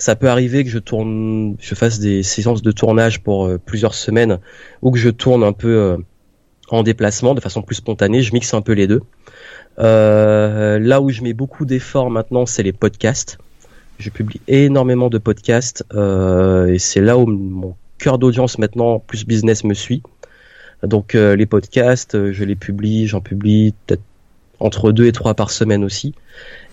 [0.00, 3.92] Ça peut arriver que je tourne, je fasse des séances de tournage pour euh, plusieurs
[3.92, 4.38] semaines
[4.80, 5.98] ou que je tourne un peu euh,
[6.70, 8.22] en déplacement de façon plus spontanée.
[8.22, 9.02] Je mixe un peu les deux.
[9.78, 13.36] Euh, là où je mets beaucoup d'efforts maintenant, c'est les podcasts.
[13.98, 19.64] Je publie énormément de podcasts et c'est là où mon cœur d'audience maintenant, plus business,
[19.64, 20.02] me suit.
[20.82, 24.02] Donc les podcasts, je les publie, j'en publie peut-être
[24.60, 26.14] entre deux et trois par semaine aussi.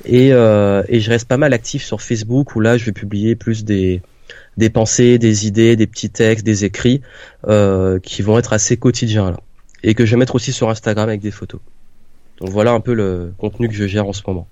[0.05, 3.35] Et, euh, et je reste pas mal actif sur Facebook où là je vais publier
[3.35, 4.01] plus des,
[4.57, 7.01] des pensées, des idées, des petits textes, des écrits
[7.47, 9.39] euh, qui vont être assez quotidiens là.
[9.83, 11.61] Et que je vais mettre aussi sur Instagram avec des photos.
[12.39, 14.47] Donc voilà un peu le contenu que je gère en ce moment.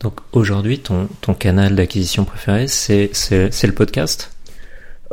[0.00, 4.32] Donc aujourd'hui, ton, ton canal d'acquisition préféré, c'est, c'est, c'est le podcast?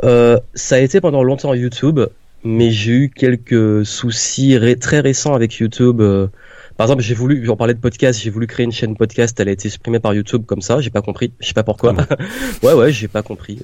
[0.04, 2.00] Euh, Ça a été pendant longtemps YouTube,
[2.44, 6.00] mais j'ai eu quelques soucis ré- très récents avec YouTube.
[6.00, 6.28] Euh,
[6.76, 9.48] par exemple, j'ai voulu, j'en parlais de podcast, j'ai voulu créer une chaîne podcast, elle
[9.48, 11.94] a été supprimée par YouTube comme ça, j'ai pas compris, je sais pas pourquoi.
[12.62, 13.60] ouais, ouais, j'ai pas compris.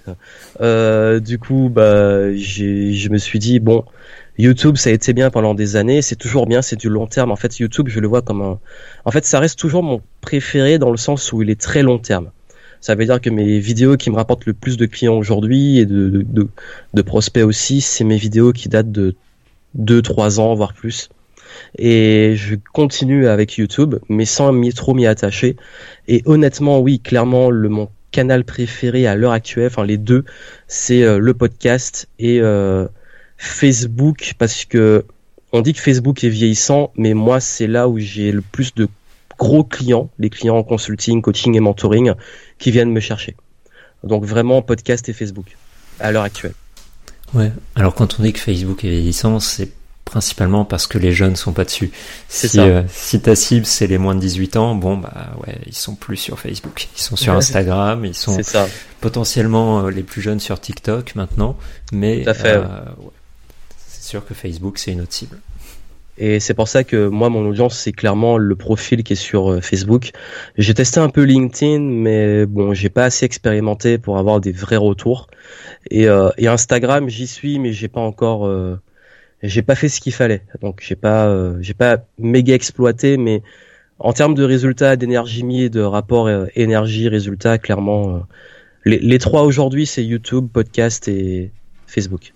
[0.62, 3.84] Euh, du coup, bah, je me suis dit bon,
[4.38, 7.30] YouTube, ça a été bien pendant des années, c'est toujours bien, c'est du long terme.
[7.30, 8.58] En fait, YouTube, je le vois comme un,
[9.04, 11.98] en fait, ça reste toujours mon préféré dans le sens où il est très long
[11.98, 12.30] terme.
[12.80, 15.86] Ça veut dire que mes vidéos qui me rapportent le plus de clients aujourd'hui et
[15.86, 16.48] de, de, de,
[16.94, 19.14] de prospects aussi, c'est mes vidéos qui datent de
[19.78, 21.10] 2-3 ans, voire plus
[21.78, 25.56] et je continue avec YouTube, mais sans m'y trop m'y attacher.
[26.08, 30.24] Et honnêtement, oui, clairement, le mon canal préféré à l'heure actuelle, enfin les deux,
[30.68, 32.86] c'est euh, le podcast et euh,
[33.38, 35.04] Facebook, parce que
[35.52, 38.88] on dit que Facebook est vieillissant, mais moi, c'est là où j'ai le plus de
[39.38, 42.12] gros clients, les clients en consulting, coaching et mentoring,
[42.58, 43.36] qui viennent me chercher.
[44.04, 45.56] Donc vraiment podcast et Facebook
[46.00, 46.54] à l'heure actuelle.
[47.34, 47.50] Ouais.
[47.74, 49.70] Alors quand on dit que Facebook est vieillissant, c'est
[50.12, 51.90] principalement parce que les jeunes sont pas dessus.
[52.28, 55.74] Si, euh, si ta cible c'est les moins de 18 ans, bon bah ouais, ils
[55.74, 57.32] sont plus sur Facebook, ils sont sur.
[57.32, 58.68] Instagram, ils sont ça.
[59.00, 61.56] potentiellement euh, les plus jeunes sur TikTok maintenant,
[61.92, 62.62] mais euh,
[62.98, 63.10] ouais.
[63.88, 65.38] c'est sûr que Facebook c'est une autre cible.
[66.18, 69.64] Et c'est pour ça que moi, mon audience, c'est clairement le profil qui est sur
[69.64, 70.10] Facebook.
[70.58, 74.76] J'ai testé un peu LinkedIn, mais bon, j'ai pas assez expérimenté pour avoir des vrais
[74.76, 75.28] retours.
[75.90, 78.76] Et, euh, et Instagram, j'y suis, mais j'ai pas encore, euh,
[79.42, 80.42] j'ai pas fait ce qu'il fallait.
[80.60, 83.42] Donc j'ai pas, euh, j'ai pas méga exploité, mais
[83.98, 88.18] en termes de résultats, d'énergie mis, de rapport euh, énergie-résultat, clairement, euh,
[88.84, 91.50] les, les trois aujourd'hui, c'est YouTube, podcast et
[91.86, 92.32] Facebook.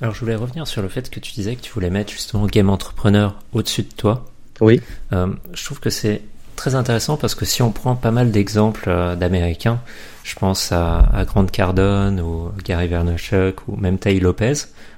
[0.00, 2.46] Alors je voulais revenir sur le fait que tu disais que tu voulais mettre justement
[2.46, 4.26] Game Entrepreneur au-dessus de toi.
[4.60, 4.80] Oui.
[5.12, 6.20] Euh, je trouve que c'est
[6.54, 9.80] très intéressant parce que si on prend pas mal d'exemples euh, d'Américains,
[10.24, 14.52] je pense à, à Grant Cardone ou Gary Vaynerchuk ou même Tai Lopez,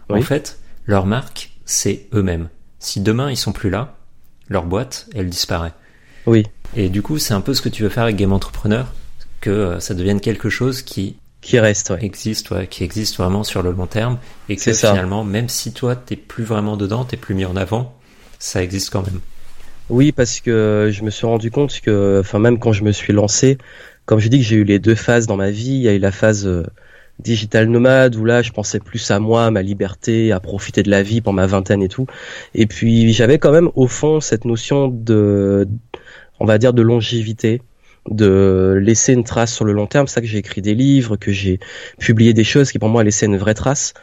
[0.09, 0.22] en Oui.
[0.22, 0.59] fait,
[0.89, 2.49] leur marque, c'est eux-mêmes.
[2.80, 3.97] Si demain ils sont plus là,
[4.49, 5.74] leur boîte, elle disparaît.
[6.26, 6.45] Oui.
[6.74, 8.93] Et du coup, c'est un peu ce que tu veux faire avec Game Entrepreneur,
[9.41, 12.05] que euh, ça devienne quelque chose qui Qui reste, ouais.
[12.05, 14.18] existe, ouais, qui existe vraiment sur le long terme,
[14.49, 14.91] et que ça.
[14.91, 17.95] finalement, même si toi t'es plus vraiment dedans, t'es plus mis en avant,
[18.39, 19.20] ça existe quand même.
[19.91, 23.12] Oui, parce que je me suis rendu compte que, enfin même quand je me suis
[23.12, 23.59] lancé,
[24.07, 25.95] comme je dis que j'ai eu les deux phases dans ma vie, il y a
[25.95, 26.64] eu la phase euh,
[27.18, 30.90] digital nomade où là je pensais plus à moi, à ma liberté, à profiter de
[30.90, 32.06] la vie pendant ma vingtaine et tout.
[32.54, 35.68] Et puis j'avais quand même au fond cette notion de,
[36.40, 37.62] on va dire de longévité,
[38.10, 40.06] de laisser une trace sur le long terme.
[40.06, 41.58] C'est ça que j'ai écrit des livres, que j'ai
[41.98, 43.94] publié des choses qui pour moi laissaient une vraie trace.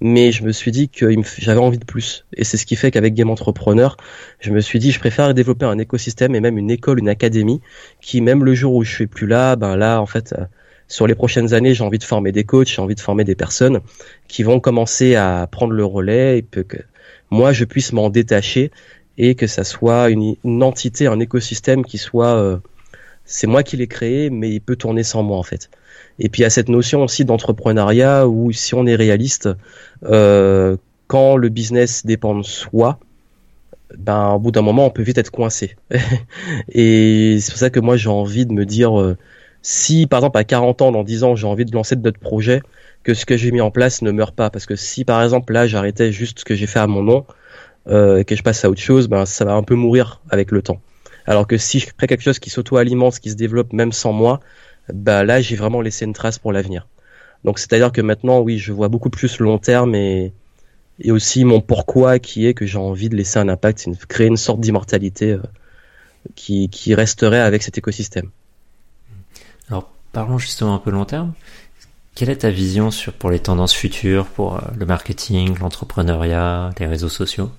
[0.00, 1.08] Mais je me suis dit que
[1.38, 2.26] j'avais envie de plus.
[2.36, 3.96] Et c'est ce qui fait qu'avec Game Entrepreneur,
[4.40, 7.60] je me suis dit je préfère développer un écosystème et même une école, une académie
[8.00, 10.44] qui même le jour où je suis plus là, ben là en fait euh,
[10.88, 13.34] sur les prochaines années, j'ai envie de former des coachs, j'ai envie de former des
[13.34, 13.80] personnes
[14.28, 16.78] qui vont commencer à prendre le relais et que
[17.30, 18.70] moi je puisse m'en détacher
[19.16, 22.58] et que ça soit une, une entité, un écosystème qui soit euh,
[23.24, 25.70] c'est moi qui l'ai créé mais il peut tourner sans moi en fait.
[26.18, 29.48] Et puis il y a cette notion aussi d'entrepreneuriat où si on est réaliste,
[30.04, 30.76] euh,
[31.06, 32.98] quand le business dépend de soi,
[33.96, 35.76] ben au bout d'un moment on peut vite être coincé.
[36.68, 39.16] et c'est pour ça que moi j'ai envie de me dire euh,
[39.64, 42.62] si par exemple à 40 ans, dans 10 ans, j'ai envie de lancer d'autres projets,
[43.04, 44.50] que ce que j'ai mis en place ne meurt pas.
[44.50, 47.26] Parce que si par exemple là j'arrêtais juste ce que j'ai fait à mon nom
[47.88, 50.62] euh, que je passe à autre chose, ben ça va un peu mourir avec le
[50.62, 50.80] temps.
[51.26, 54.40] Alors que si je crée quelque chose qui s'auto-alimente, qui se développe même sans moi,
[54.94, 56.88] bah là j'ai vraiment laissé une trace pour l'avenir.
[57.44, 60.32] Donc c'est-à-dire que maintenant oui je vois beaucoup plus le long terme et,
[61.00, 64.28] et aussi mon pourquoi qui est que j'ai envie de laisser un impact, une- créer
[64.28, 65.42] une sorte d'immortalité euh,
[66.34, 68.30] qui, qui resterait avec cet écosystème.
[70.14, 71.32] Parlons justement un peu long terme.
[72.14, 76.86] Quelle est ta vision sur, pour les tendances futures, pour euh, le marketing, l'entrepreneuriat, les
[76.86, 77.50] réseaux sociaux?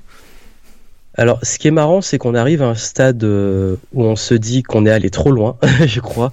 [1.18, 4.34] Alors, ce qui est marrant, c'est qu'on arrive à un stade euh, où on se
[4.34, 6.32] dit qu'on est allé trop loin, je crois,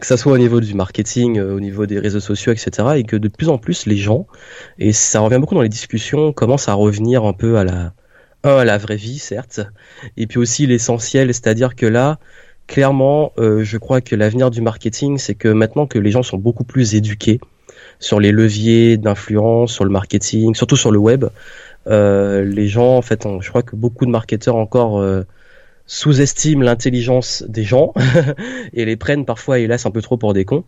[0.00, 3.04] que ça soit au niveau du marketing, euh, au niveau des réseaux sociaux, etc., et
[3.04, 4.26] que de plus en plus les gens,
[4.78, 7.92] et ça revient beaucoup dans les discussions, commencent à revenir un peu à la
[8.44, 9.60] un la vraie vie certes,
[10.16, 12.18] et puis aussi l'essentiel, c'est-à-dire que là,
[12.68, 16.36] clairement, euh, je crois que l'avenir du marketing, c'est que maintenant que les gens sont
[16.36, 17.40] beaucoup plus éduqués
[17.98, 21.24] sur les leviers d'influence, sur le marketing, surtout sur le web,
[21.88, 25.22] euh, les gens, en fait, je crois que beaucoup de marketeurs encore euh,
[25.86, 27.94] sous-estiment l'intelligence des gens
[28.74, 30.64] et les prennent parfois, hélas, un peu trop pour des cons.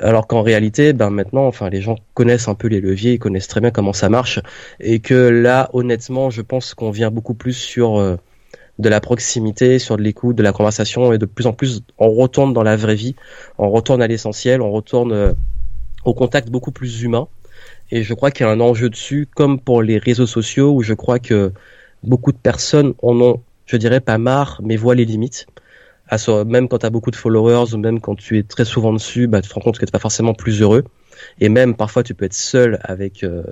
[0.00, 3.48] Alors qu'en réalité, ben maintenant, enfin, les gens connaissent un peu les leviers, ils connaissent
[3.48, 4.40] très bien comment ça marche,
[4.80, 8.18] et que là, honnêtement, je pense qu'on vient beaucoup plus sur
[8.78, 12.10] de la proximité, sur de l'écoute, de la conversation, et de plus en plus, on
[12.10, 13.14] retourne dans la vraie vie,
[13.58, 15.32] on retourne à l'essentiel, on retourne euh,
[16.04, 17.28] au contact beaucoup plus humain.
[17.90, 20.82] Et je crois qu'il y a un enjeu dessus, comme pour les réseaux sociaux, où
[20.82, 21.52] je crois que
[22.02, 25.46] beaucoup de personnes en ont je dirais pas marre, mais voit les limites.
[26.46, 29.26] même quand tu as beaucoup de followers ou même quand tu es très souvent dessus,
[29.26, 30.84] bah, tu te rends compte que tu pas forcément plus heureux.
[31.40, 33.44] Et même parfois tu peux être seul avec euh,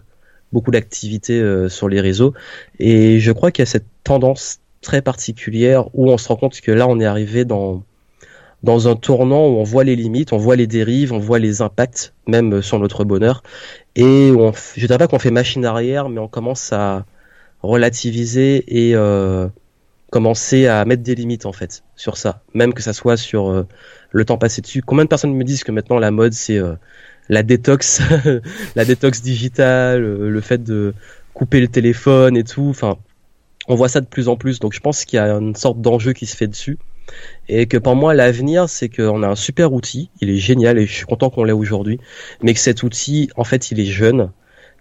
[0.52, 2.34] beaucoup d'activités euh, sur les réseaux.
[2.78, 6.60] Et je crois qu'il y a cette tendance très particulière où on se rend compte
[6.60, 7.82] que là on est arrivé dans
[8.62, 11.62] dans un tournant où on voit les limites, on voit les dérives, on voit les
[11.62, 13.42] impacts même sur notre bonheur.
[13.96, 17.04] Et je dirais pas qu'on fait machine arrière, mais on commence à
[17.62, 19.48] relativiser et euh,
[20.12, 23.66] commencer à mettre des limites en fait sur ça, même que ça soit sur euh,
[24.10, 24.82] le temps passé dessus.
[24.82, 26.74] Combien de personnes me disent que maintenant la mode c'est euh,
[27.30, 28.02] la détox,
[28.76, 30.92] la détox digitale, euh, le fait de
[31.32, 32.66] couper le téléphone et tout.
[32.68, 32.98] Enfin,
[33.68, 34.58] on voit ça de plus en plus.
[34.60, 36.78] Donc je pense qu'il y a une sorte d'enjeu qui se fait dessus.
[37.48, 40.86] Et que pour moi l'avenir c'est qu'on a un super outil, il est génial et
[40.86, 41.98] je suis content qu'on l'ait aujourd'hui,
[42.42, 44.30] mais que cet outil en fait il est jeune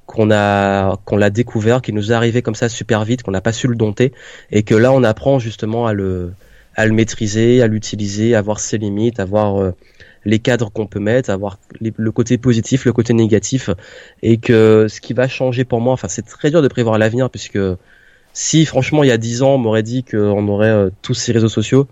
[0.05, 3.41] qu'on a qu'on l'a découvert, qui nous est arrivé comme ça super vite, qu'on n'a
[3.41, 4.13] pas su le dompter,
[4.51, 6.31] et que là on apprend justement à le
[6.75, 9.71] à le maîtriser, à l'utiliser, à voir ses limites, à voir euh,
[10.23, 13.69] les cadres qu'on peut mettre, à voir le côté positif, le côté négatif,
[14.21, 17.29] et que ce qui va changer pour moi, enfin c'est très dur de prévoir l'avenir
[17.29, 17.59] puisque
[18.33, 21.31] si franchement il y a dix ans on m'aurait dit qu'on aurait euh, tous ces
[21.31, 21.87] réseaux sociaux,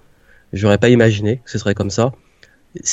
[0.54, 2.12] j'aurais pas imaginé que ce serait comme ça.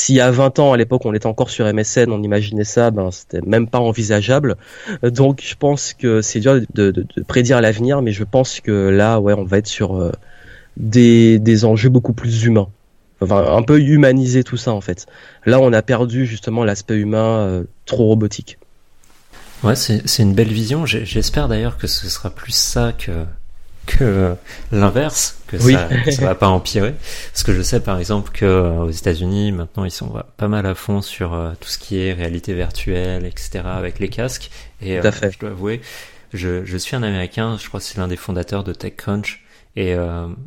[0.09, 3.11] Y a 20 ans, à l'époque, on était encore sur MSN, on imaginait ça, ben
[3.11, 4.57] c'était même pas envisageable.
[5.03, 9.35] Donc, je pense que c'est dur de, prédire l'avenir, mais je pense que là, ouais,
[9.35, 10.13] on va être sur euh,
[10.79, 12.69] des, des enjeux beaucoup plus humains.
[13.21, 15.07] Enfin, un peu humaniser tout ça en fait.
[15.47, 18.59] Là, on a perdu justement l'aspect humain euh, trop robotique.
[19.63, 20.87] Ouais, c'est une belle vision.
[20.87, 23.25] J'espère d'ailleurs que ce sera plus ça que
[23.87, 24.35] que
[24.73, 26.95] l'inverse, que ça, ça va pas empirer.
[27.33, 30.67] Parce que je sais par exemple que euh, aux États-Unis maintenant ils sont pas mal
[30.67, 33.63] à fond sur euh, tout ce qui est réalité virtuelle, etc.
[33.65, 34.51] avec les casques.
[34.83, 35.33] Et tout à euh, fait.
[35.33, 35.81] je dois avouer,
[36.35, 39.43] je, je suis un Américain, je crois que c'est l'un des fondateurs de TechCrunch.
[39.79, 39.95] Et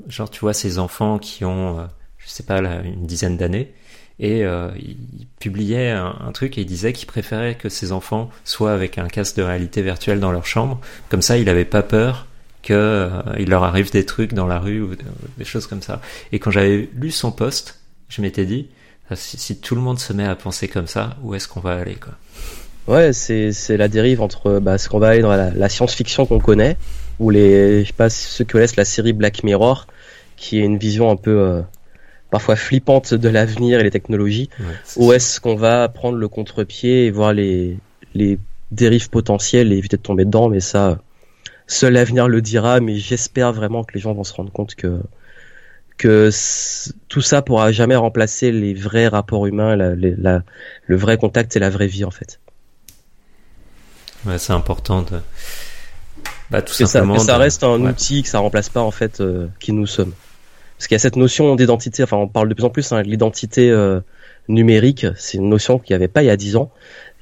[0.08, 1.88] genre tu vois ces enfants qui ont,
[2.18, 3.72] je sais pas, là, une dizaine d'années.
[4.20, 8.98] Et il publiait un, truc et il disait qu'il préférait que ses enfants soient avec
[8.98, 10.82] un casque de réalité virtuelle dans leur chambre.
[11.08, 12.28] Comme ça, il avait pas peur
[12.64, 14.96] que euh, il leur arrive des trucs dans la rue ou
[15.38, 16.02] des choses comme ça.
[16.32, 18.68] Et quand j'avais lu son post, je m'étais dit
[19.10, 21.74] ah, si, tout le monde se met à penser comme ça, où est-ce qu'on va
[21.76, 22.14] aller quoi?
[22.88, 26.76] Ouais, c'est la dérive entre bah, ce qu'on va aller dans la, science-fiction qu'on connaît
[27.20, 29.86] ou les je sais pas ceux qui laisse la série Black Mirror
[30.38, 31.62] qui est une vision un peu euh,
[32.32, 34.50] parfois flippante de l'avenir et les technologies
[34.98, 37.78] ou est-ce qu'on va prendre le contre-pied et voir les
[38.14, 38.40] les
[38.72, 40.50] dérives potentielles et éviter de tomber dedans?
[40.50, 41.00] Mais ça
[41.68, 45.00] seul l'avenir le dira, mais j'espère vraiment que les gens vont se rendre compte que
[45.98, 46.30] que
[47.10, 51.70] tout ça pourra jamais remplacer les vrais rapports humains, la, le vrai contact et la
[51.70, 52.40] vraie vie en fait.
[54.26, 55.20] Ouais, c'est important de
[56.50, 57.20] bah, tout simplement.
[57.20, 60.14] Ça, ça reste un outil que ça remplace pas en fait euh, qui nous sommes.
[60.80, 63.02] Parce qu'il y a cette notion d'identité, enfin on parle de plus en plus hein,
[63.02, 64.00] de l'identité euh,
[64.48, 66.72] numérique, c'est une notion qu'il n'y avait pas il y a dix ans,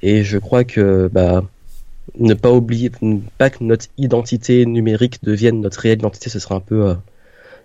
[0.00, 1.42] et je crois que bah
[2.20, 2.92] ne pas oublier,
[3.36, 6.94] pas que notre identité numérique devienne notre réelle identité, ce serait un peu, euh,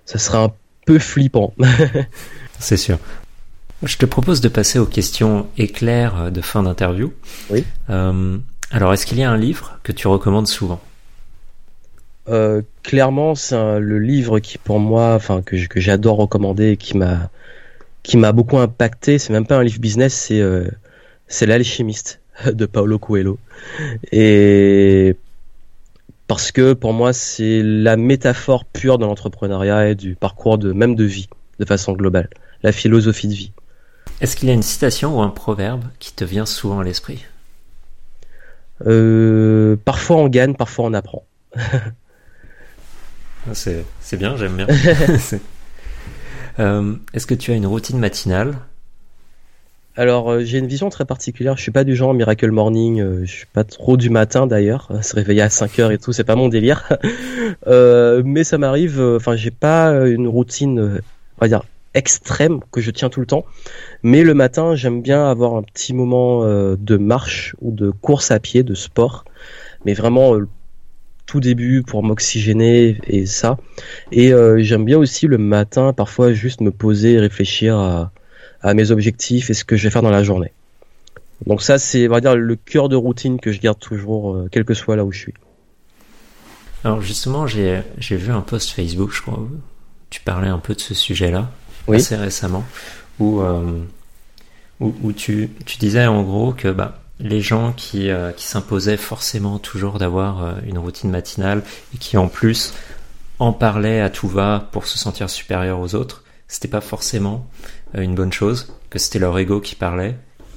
[0.05, 0.51] ça serait un
[0.87, 1.53] peu flippant.
[2.59, 2.97] C'est sûr.
[3.83, 7.13] Je te propose de passer aux questions éclairs de fin d'interview.
[7.51, 7.63] Oui.
[7.91, 8.37] Euh,
[8.71, 10.81] alors, est-ce qu'il y a un livre que tu recommandes souvent?
[12.29, 17.29] Euh, Clairement, c'est le livre qui, pour moi, enfin que, j'adore recommander et qui m'a
[18.03, 19.17] qui m'a beaucoup impacté.
[19.17, 20.41] C'est même pas un livre business, c'est
[21.27, 23.39] c'est l'alchimiste de Paolo Coelho.
[24.11, 25.15] Et
[26.27, 30.95] parce que pour moi, c'est la métaphore pure de l'entrepreneuriat et du parcours de même
[30.95, 32.29] de vie, de façon globale,
[32.63, 33.51] la philosophie de vie.
[34.21, 37.25] Est-ce qu'il y a une citation ou un proverbe qui te vient souvent à l'esprit?
[38.85, 41.25] Euh, Parfois on gagne, parfois on apprend.
[43.47, 44.67] Ah, c'est, bien, j'aime bien.
[46.59, 48.53] Euh, est-ce que tu as une routine matinale?
[49.95, 51.57] Alors euh, j'ai une vision très particulière.
[51.57, 53.01] Je suis pas du genre miracle morning.
[53.01, 54.91] Euh, je suis pas trop du matin d'ailleurs.
[55.01, 56.87] Se réveiller à 5 heures et tout, c'est pas mon délire.
[58.23, 59.01] mais ça m'arrive.
[59.01, 61.01] Enfin, j'ai pas une routine,
[61.37, 61.63] on va dire
[61.93, 63.45] extrême que je tiens tout le temps.
[64.03, 68.31] Mais le matin, j'aime bien avoir un petit moment euh, de marche ou de course
[68.31, 69.25] à pied, de sport.
[69.85, 70.47] Mais vraiment euh,
[71.33, 73.57] tout début pour m'oxygéner et ça.
[74.11, 78.11] Et euh, j'aime bien aussi le matin, parfois juste me poser et réfléchir à,
[78.61, 80.53] à mes objectifs et ce que je vais faire dans la journée.
[81.47, 84.47] Donc ça, c'est, on va dire, le cœur de routine que je garde toujours, euh,
[84.51, 85.33] quel que soit là où je suis.
[86.83, 89.49] Alors justement, j'ai j'ai vu un post Facebook, je crois, où
[90.11, 91.49] tu parlais un peu de ce sujet-là,
[91.87, 91.97] Oui.
[91.97, 92.63] assez récemment,
[93.19, 93.81] où, euh,
[94.79, 98.97] où, où tu, tu disais en gros que bah, les gens qui, euh, qui s'imposaient
[98.97, 102.73] forcément toujours d'avoir euh, une routine matinale et qui en plus
[103.39, 107.47] en parlaient à tout va pour se sentir supérieur aux autres, c'était pas forcément
[107.95, 110.15] euh, une bonne chose, que c'était leur ego qui parlait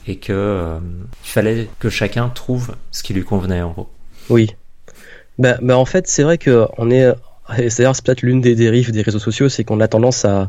[0.09, 0.79] et que
[1.25, 3.91] il fallait que chacun trouve ce qui lui convenait en gros.
[4.31, 4.55] Oui.
[5.37, 7.13] Bah, bah en fait, c'est vrai que on est,
[7.69, 10.49] c'est peut-être l'une des dérives des réseaux sociaux, c'est qu'on a tendance à,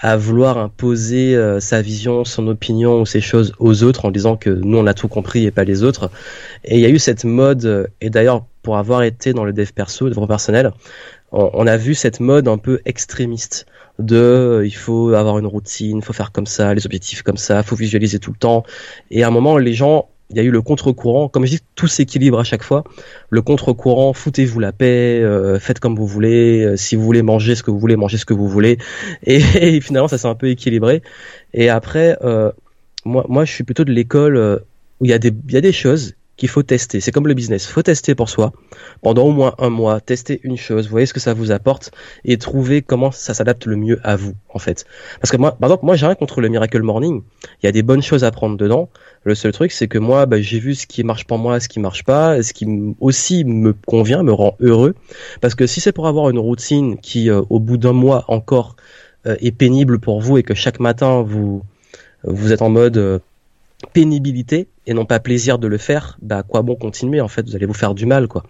[0.00, 4.36] à vouloir imposer euh, sa vision, son opinion ou ces choses aux autres en disant
[4.36, 6.10] que nous on a tout compris et pas les autres.
[6.64, 9.52] Et il y a eu cette mode, euh, et d'ailleurs pour avoir été dans le
[9.52, 10.72] dev perso, le développement personnel,
[11.32, 13.66] on, on a vu cette mode un peu extrémiste
[13.98, 17.62] de euh, il faut avoir une routine, faut faire comme ça, les objectifs comme ça,
[17.62, 18.64] faut visualiser tout le temps.
[19.10, 21.60] Et à un moment, les gens, il y a eu le contre-courant, comme je dis,
[21.74, 22.84] tout s'équilibre à chaque fois.
[23.30, 27.54] Le contre-courant, foutez-vous la paix, euh, faites comme vous voulez, euh, si vous voulez manger
[27.54, 28.78] ce que vous voulez, mangez ce que vous voulez.
[29.24, 29.40] Et,
[29.80, 31.02] finalement, ça s'est un peu équilibré.
[31.54, 32.52] Et après, euh,
[33.04, 34.62] moi, moi, je suis plutôt de l'école
[35.00, 37.00] où il y il y a des choses qu'il faut tester.
[37.00, 38.52] C'est comme le business, faut tester pour soi
[39.02, 41.90] pendant au moins un mois, tester une chose, voyez ce que ça vous apporte
[42.24, 44.86] et trouver comment ça s'adapte le mieux à vous en fait.
[45.20, 47.22] Parce que moi, par exemple, moi j'ai rien contre le Miracle Morning.
[47.62, 48.88] Il y a des bonnes choses à prendre dedans.
[49.24, 51.68] Le seul truc, c'est que moi, bah, j'ai vu ce qui marche pour moi, ce
[51.68, 52.66] qui marche pas, ce qui
[53.00, 54.94] aussi me convient, me rend heureux.
[55.40, 58.76] Parce que si c'est pour avoir une routine qui, euh, au bout d'un mois encore,
[59.26, 61.62] euh, est pénible pour vous et que chaque matin vous
[62.24, 63.18] vous êtes en mode euh,
[63.92, 67.54] pénibilité et non pas plaisir de le faire, bah quoi bon continuer en fait, vous
[67.54, 68.42] allez vous faire du mal quoi.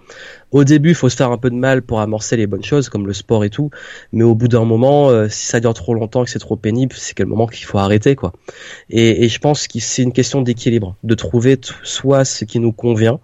[0.52, 3.06] Au début, faut se faire un peu de mal pour amorcer les bonnes choses comme
[3.06, 3.70] le sport et tout,
[4.12, 6.56] mais au bout d'un moment, euh, si ça dure trop longtemps et que c'est trop
[6.56, 8.32] pénible, c'est quel moment qu'il faut arrêter quoi.
[8.88, 12.72] Et, et je pense que c'est une question d'équilibre, de trouver soit ce qui nous
[12.72, 13.20] convient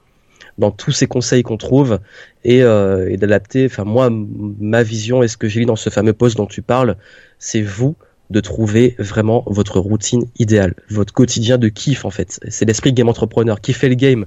[0.58, 2.00] dans tous ces conseils qu'on trouve
[2.44, 3.66] et, euh, et d'adapter.
[3.66, 6.62] Enfin moi, ma vision et ce que j'ai lu dans ce fameux post dont tu
[6.62, 6.96] parles,
[7.38, 7.96] c'est vous
[8.30, 12.40] de trouver vraiment votre routine idéale, votre quotidien de kiff en fait.
[12.48, 14.24] C'est l'esprit game entrepreneur, kiffer le game,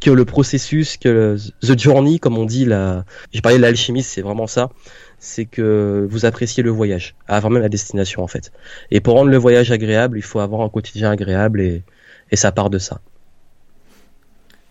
[0.00, 1.36] que le processus, que le,
[1.66, 3.04] the journey comme on dit là.
[3.32, 4.70] J'ai parlé de l'alchimie, c'est vraiment ça.
[5.18, 8.52] C'est que vous appréciez le voyage, avant même la destination en fait.
[8.90, 11.82] Et pour rendre le voyage agréable, il faut avoir un quotidien agréable et,
[12.30, 13.00] et ça part de ça.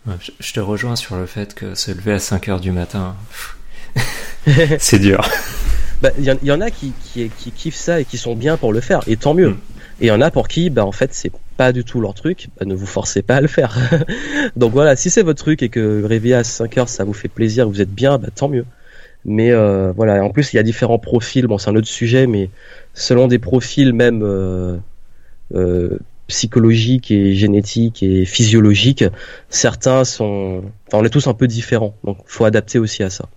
[0.06, 3.18] Ouais, je- te rejoins sur le fait que se lever à 5 heures du matin,
[4.80, 5.28] c'est dur.
[6.02, 8.18] Bah, il y, en- il y en a qui, qui, qui kiffent ça et qui
[8.18, 9.50] sont bien pour le faire, et tant mieux.
[9.50, 9.62] Mm.
[10.00, 12.14] Et il y en a pour qui, bah, en fait, c'est pas du tout leur
[12.14, 13.76] truc, bah, ne vous forcez pas à le faire.
[14.56, 17.30] Donc voilà, si c'est votre truc et que réveiller à 5 heures, ça vous fait
[17.30, 18.66] plaisir, vous êtes bien, bah, tant mieux.
[19.26, 22.28] Mais euh, voilà, en plus, il y a différents profils, bon, c'est un autre sujet,
[22.28, 22.52] mais
[22.94, 24.78] selon des profils même euh,
[25.56, 29.06] euh, psychologiques et génétiques et physiologiques,
[29.50, 30.64] certains sont...
[30.88, 33.30] Enfin, on est tous un peu différents, donc faut adapter aussi à ça.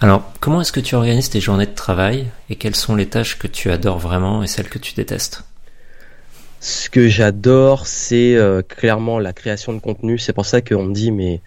[0.00, 3.38] Alors, comment est-ce que tu organises tes journées de travail et quelles sont les tâches
[3.38, 5.44] que tu adores vraiment et celles que tu détestes?
[6.60, 10.18] Ce que j'adore, c'est euh, clairement la création de contenu.
[10.18, 11.40] C'est pour ça qu'on me dit, mais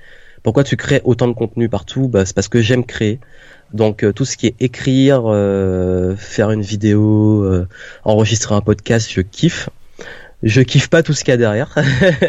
[0.43, 2.07] pourquoi tu crées autant de contenu partout?
[2.07, 3.19] Bah, C'est parce que j'aime créer.
[3.73, 7.65] Donc euh, tout ce qui est écrire, euh, faire une vidéo,
[8.03, 9.69] enregistrer un podcast, je kiffe.
[10.43, 11.75] Je kiffe pas tout ce qu'il y a derrière.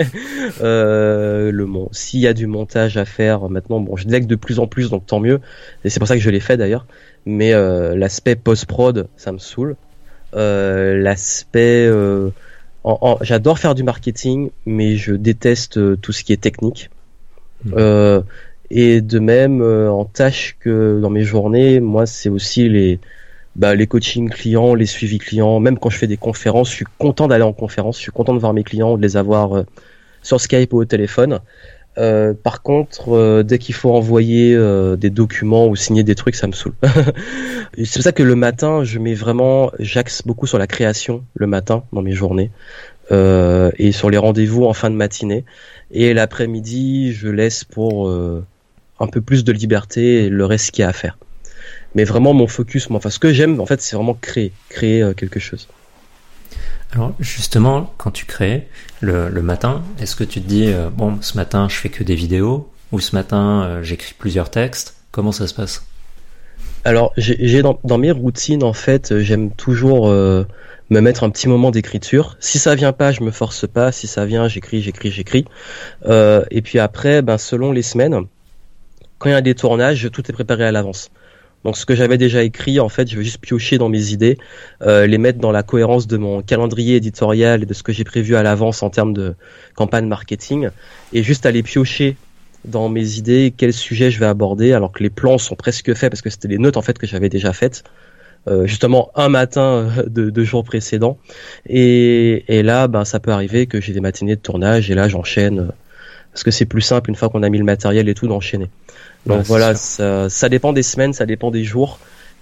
[0.62, 4.36] euh, le mon, s'il y a du montage à faire maintenant, bon, je délègue de
[4.36, 5.40] plus en plus, donc tant mieux.
[5.84, 6.86] Et c'est pour ça que je l'ai fait d'ailleurs.
[7.26, 9.76] Mais euh, l'aspect post prod, ça me saoule.
[10.34, 11.90] Euh, l'aspect
[13.22, 16.90] j'adore faire du marketing, mais je déteste tout ce qui est technique.
[17.72, 18.22] Euh,
[18.70, 23.00] et de même, en tâche que dans mes journées, moi, c'est aussi les,
[23.56, 25.60] bah, les coachings clients, les suivis clients.
[25.60, 28.34] Même quand je fais des conférences, je suis content d'aller en conférence, je suis content
[28.34, 29.66] de voir mes clients, de les avoir euh,
[30.22, 31.40] sur Skype ou au téléphone.
[31.98, 34.54] Euh, par contre, euh, dès qu'il faut envoyer
[34.98, 36.74] des documents ou signer des trucs, ça me saoule.
[37.78, 41.46] C'est pour ça que le matin, je mets vraiment, j'axe beaucoup sur la création le
[41.46, 42.50] matin dans mes journées
[43.10, 45.44] et sur les rendez-vous en fin de matinée.
[45.92, 50.88] Et l'après-midi, je laisse pour un peu plus de liberté le reste qu'il y a
[50.88, 51.16] à faire.
[51.96, 55.02] Mais vraiment, mon focus, moi, enfin, ce que j'aime, en fait, c'est vraiment créer, créer
[55.02, 55.66] euh, quelque chose.
[56.92, 58.68] Alors justement, quand tu crées
[59.00, 62.04] le, le matin, est-ce que tu te dis euh, bon, ce matin je fais que
[62.04, 65.84] des vidéos ou ce matin euh, j'écris plusieurs textes Comment ça se passe?
[66.84, 70.46] Alors j'ai dans, dans, mes routines en fait, j'aime toujours me
[71.00, 72.36] mettre un petit moment d'écriture.
[72.38, 73.90] Si ça vient pas, je me force pas.
[73.90, 75.46] Si ça vient, j'écris, j'écris, j'écris.
[76.06, 78.26] et puis après, ben selon les semaines,
[79.18, 81.10] quand il y a des tournages, tout est préparé à l'avance.
[81.66, 84.38] Donc ce que j'avais déjà écrit, en fait, je vais juste piocher dans mes idées,
[84.82, 88.04] euh, les mettre dans la cohérence de mon calendrier éditorial et de ce que j'ai
[88.04, 89.34] prévu à l'avance en termes de
[89.74, 90.68] campagne marketing,
[91.12, 92.16] et juste aller piocher
[92.66, 96.08] dans mes idées quel sujet je vais aborder, alors que les plans sont presque faits
[96.08, 97.82] parce que c'était des notes en fait que j'avais déjà faites.
[98.46, 101.18] Euh, justement un matin euh, de, de jours précédents
[101.68, 105.08] et, et là ben ça peut arriver que j'ai des matinées de tournage et là
[105.08, 105.72] j'enchaîne
[106.30, 108.68] parce que c'est plus simple une fois qu'on a mis le matériel et tout d'enchaîner.
[109.26, 111.98] Donc voilà, ça, ça, dépend des semaines, ça dépend des jours,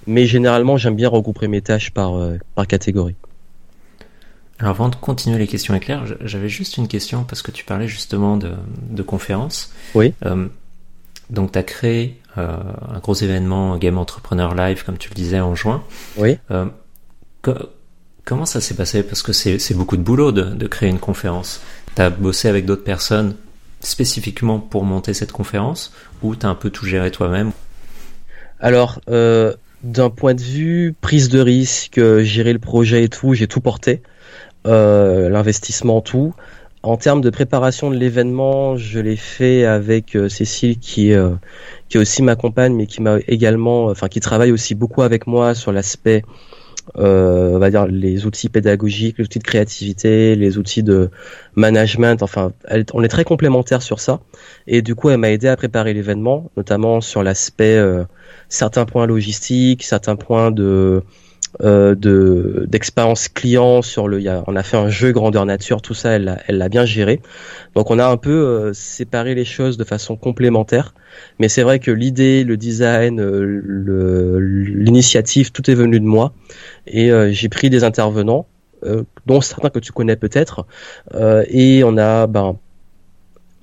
[0.07, 3.17] mais généralement j'aime bien regrouper mes tâches par, euh, par catégorie.
[4.59, 7.89] Alors avant de continuer les questions éclairs, j'avais juste une question parce que tu parlais
[7.89, 8.53] justement de,
[8.91, 9.73] de conférences.
[9.95, 10.15] Oui.
[10.25, 10.47] Euh,
[11.31, 12.57] donc tu as créé euh,
[12.95, 15.83] un gros événement Game Entrepreneur Live, comme tu le disais, en juin.
[16.17, 16.39] Oui.
[16.51, 16.67] Euh,
[18.25, 19.03] comment ça s'est passé?
[19.03, 21.61] Parce que c'est beaucoup de boulot de, de créer une conférence.
[21.97, 23.37] Tu as bossé avec d'autres personnes
[23.85, 27.53] spécifiquement pour monter cette conférence ou tu as un peu tout géré toi-même
[28.61, 33.47] Alors, euh, d'un point de vue prise de risque, gérer le projet et tout, j'ai
[33.47, 34.03] tout porté,
[34.67, 36.35] euh, l'investissement, tout.
[36.83, 41.31] En termes de préparation de l'événement, je l'ai fait avec euh, Cécile qui euh,
[41.89, 45.73] qui aussi m'accompagne, mais qui m'a également, enfin qui travaille aussi beaucoup avec moi sur
[45.73, 46.25] l'aspect
[46.95, 51.11] on va dire les outils pédagogiques, les outils de créativité, les outils de
[51.55, 52.23] management.
[52.23, 52.53] Enfin,
[52.93, 54.21] on est très complémentaires sur ça.
[54.67, 58.05] Et du coup, elle m'a aidé à préparer l'événement, notamment sur l'aspect euh,
[58.49, 61.03] certains points logistiques, certains points de
[61.63, 64.21] euh, de d'expérience client sur le.
[64.21, 66.85] Y a, on a fait un jeu grandeur nature, tout ça, elle elle l'a bien
[66.85, 67.21] géré.
[67.75, 70.95] Donc on a un peu euh, séparé les choses de façon complémentaire.
[71.39, 76.33] Mais c'est vrai que l'idée, le design, euh, l'initiative, tout est venu de moi.
[76.87, 78.47] Et euh, j'ai pris des intervenants,
[79.27, 80.67] dont certains que tu connais peut-être.
[81.49, 82.59] et on a ben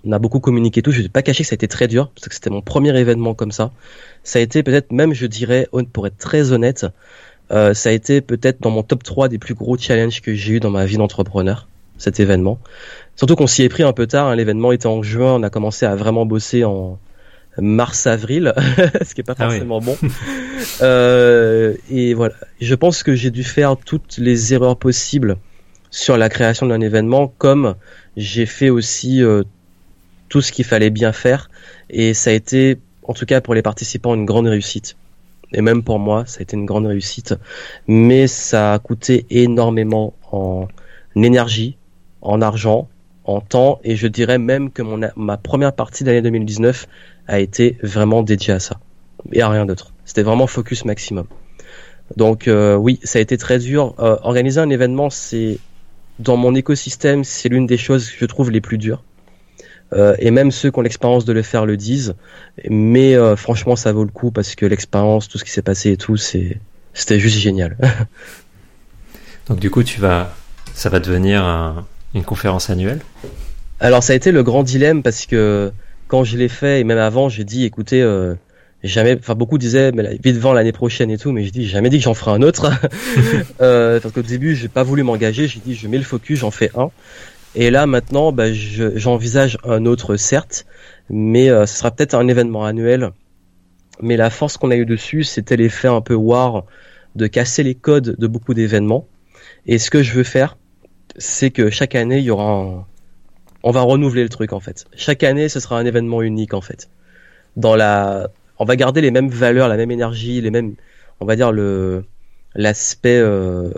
[0.04, 0.92] on a beaucoup communiqué tout.
[0.92, 2.62] Je ne vais pas cacher que ça a été très dur parce que c'était mon
[2.62, 3.72] premier événement comme ça.
[4.24, 6.86] Ça a été peut-être même, je dirais, pour être très honnête,
[7.52, 10.54] euh, ça a été peut-être dans mon top 3 des plus gros challenges que j'ai
[10.54, 12.60] eu dans ma vie d'entrepreneur, cet événement.
[13.16, 14.36] Surtout qu'on s'y est pris un peu tard, hein.
[14.36, 16.98] l'événement était en juin, on a commencé à vraiment bosser en
[17.58, 18.54] mars-avril,
[19.06, 19.98] ce qui est pas ah forcément bon.
[20.82, 25.36] euh, et voilà, je pense que j'ai dû faire toutes les erreurs possibles
[25.90, 27.76] sur la création d'un événement, comme
[28.16, 29.44] j'ai fait aussi euh,
[30.30, 31.50] tout ce qu'il fallait bien faire,
[31.90, 34.96] et ça a été, en tout cas pour les participants, une grande réussite
[35.54, 37.36] et même pour moi, ça a été une grande réussite.
[37.88, 40.68] Mais ça a coûté énormément en
[41.16, 41.78] énergie,
[42.22, 42.88] en argent,
[43.26, 46.88] en temps, et je dirais même que mon, ma première partie d'année 2019
[47.28, 48.80] a été vraiment dédiée à ça,
[49.32, 49.94] et à rien d'autre.
[50.06, 51.28] C'était vraiment focus maximum.
[52.18, 53.96] Donc euh, oui, ça a été très dur.
[54.00, 55.60] Euh, organiser un événement, c'est
[56.20, 59.04] dans mon écosystème, c'est l'une des choses que je trouve les plus dures.
[59.94, 62.16] Euh, et même ceux qui ont l'expérience de le faire le disent.
[62.70, 65.92] Mais euh, franchement, ça vaut le coup parce que l'expérience, tout ce qui s'est passé
[65.92, 66.60] et tout, c'est
[66.94, 67.78] c'était juste génial.
[69.48, 70.34] Donc du coup, tu vas,
[70.74, 73.00] ça va devenir une conférence annuelle?
[73.80, 75.72] Alors ça a été le grand dilemme parce que
[76.08, 78.36] quand je l'ai fait et même avant, j'ai dit, écoutez, euh,
[78.84, 81.90] jamais, enfin beaucoup disaient, mais vite devant l'année prochaine et tout, mais je dis, jamais
[81.90, 82.70] dit que j'en ferai un autre.
[83.62, 86.52] euh, parce qu'au début, j'ai pas voulu m'engager, j'ai dit, je mets le focus, j'en
[86.52, 86.92] fais un.
[87.56, 90.66] Et là maintenant, bah, j'envisage un autre certes,
[91.10, 93.12] mais euh, ce sera peut-être un événement annuel.
[94.02, 96.64] Mais la force qu'on a eu dessus, c'était l'effet un peu war
[97.16, 99.08] de casser les codes de beaucoup d'événements.
[99.68, 100.58] Et ce que je veux faire,
[101.18, 102.86] c'est que chaque année, il y aura un...
[103.64, 104.86] On va renouveler le truc en fait.
[104.96, 106.90] Chaque année, ce sera un événement unique en fait.
[107.58, 110.76] Dans la, on va garder les mêmes valeurs, la même énergie, les mêmes,
[111.20, 112.06] on va dire le
[112.56, 113.72] l'aspect euh,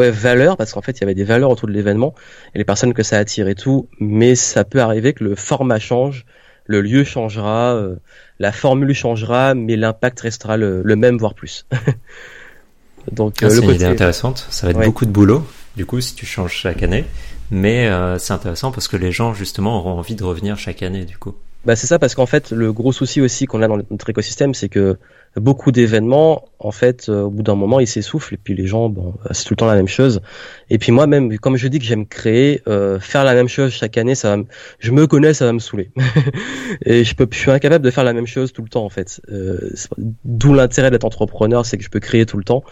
[0.00, 2.14] ouais, valeur, parce qu'en fait, il y avait des valeurs autour de l'événement
[2.54, 5.78] et les personnes que ça attire et tout, mais ça peut arriver que le format
[5.78, 6.26] change,
[6.66, 7.96] le lieu changera, euh,
[8.38, 11.66] la formule changera, mais l'impact restera le, même, voire plus.
[13.12, 14.46] Donc, ah, euh, c'est une idée intéressante.
[14.50, 15.46] Ça va être beaucoup de boulot,
[15.76, 17.04] du coup, si tu changes chaque année.
[17.50, 21.04] Mais euh, c'est intéressant parce que les gens, justement, auront envie de revenir chaque année,
[21.04, 21.34] du coup.
[21.64, 24.54] Bah c'est ça parce qu'en fait le gros souci aussi qu'on a dans notre écosystème
[24.54, 24.96] c'est que
[25.36, 28.88] beaucoup d'événements en fait euh, au bout d'un moment ils s'essoufflent et puis les gens
[28.88, 30.20] bon bah, c'est tout le temps la même chose.
[30.70, 33.72] Et puis moi même comme je dis que j'aime créer euh, faire la même chose
[33.72, 34.42] chaque année ça va
[34.80, 35.90] je me connais ça va me saouler.
[36.84, 38.90] Et je peux je suis incapable de faire la même chose tout le temps en
[38.90, 39.20] fait.
[39.30, 39.70] Euh,
[40.24, 42.64] d'où l'intérêt d'être entrepreneur c'est que je peux créer tout le temps.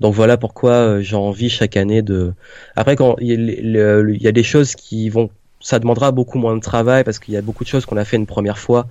[0.00, 2.32] Donc voilà pourquoi euh, j'ai envie chaque année de
[2.76, 5.30] après quand il y a des choses qui vont
[5.64, 8.04] ça demandera beaucoup moins de travail parce qu'il y a beaucoup de choses qu'on a
[8.04, 8.86] fait une première fois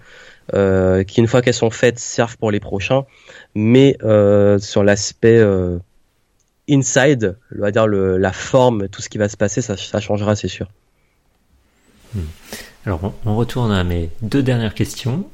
[0.54, 3.06] euh, qui une fois qu'elles sont faites servent pour les prochains.
[3.56, 5.78] Mais euh, sur l'aspect euh,
[6.70, 10.00] inside on va dire le, la forme tout ce qui va se passer ça, ça
[10.00, 10.68] changera c'est sûr.
[12.14, 12.22] Hmm.
[12.86, 15.26] alors on retourne à mes deux dernières questions.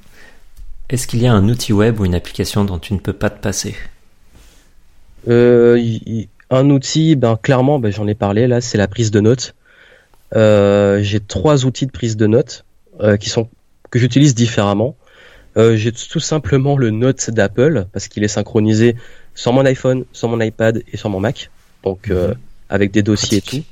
[0.89, 3.29] Est-ce qu'il y a un outil web ou une application dont tu ne peux pas
[3.29, 3.75] te passer?
[5.27, 5.79] Euh,
[6.49, 9.55] un outil ben clairement ben, j'en ai parlé là c'est la prise de notes.
[10.35, 12.63] Euh, j'ai trois outils de prise de notes
[13.01, 13.49] euh, qui sont
[13.89, 14.95] que j'utilise différemment.
[15.57, 18.95] Euh, j'ai tout simplement le Note d'Apple parce qu'il est synchronisé
[19.33, 21.49] sur mon iPhone, sur mon iPad et sur mon Mac,
[21.83, 22.35] donc euh, mhm.
[22.69, 23.63] avec des dossiers et tout.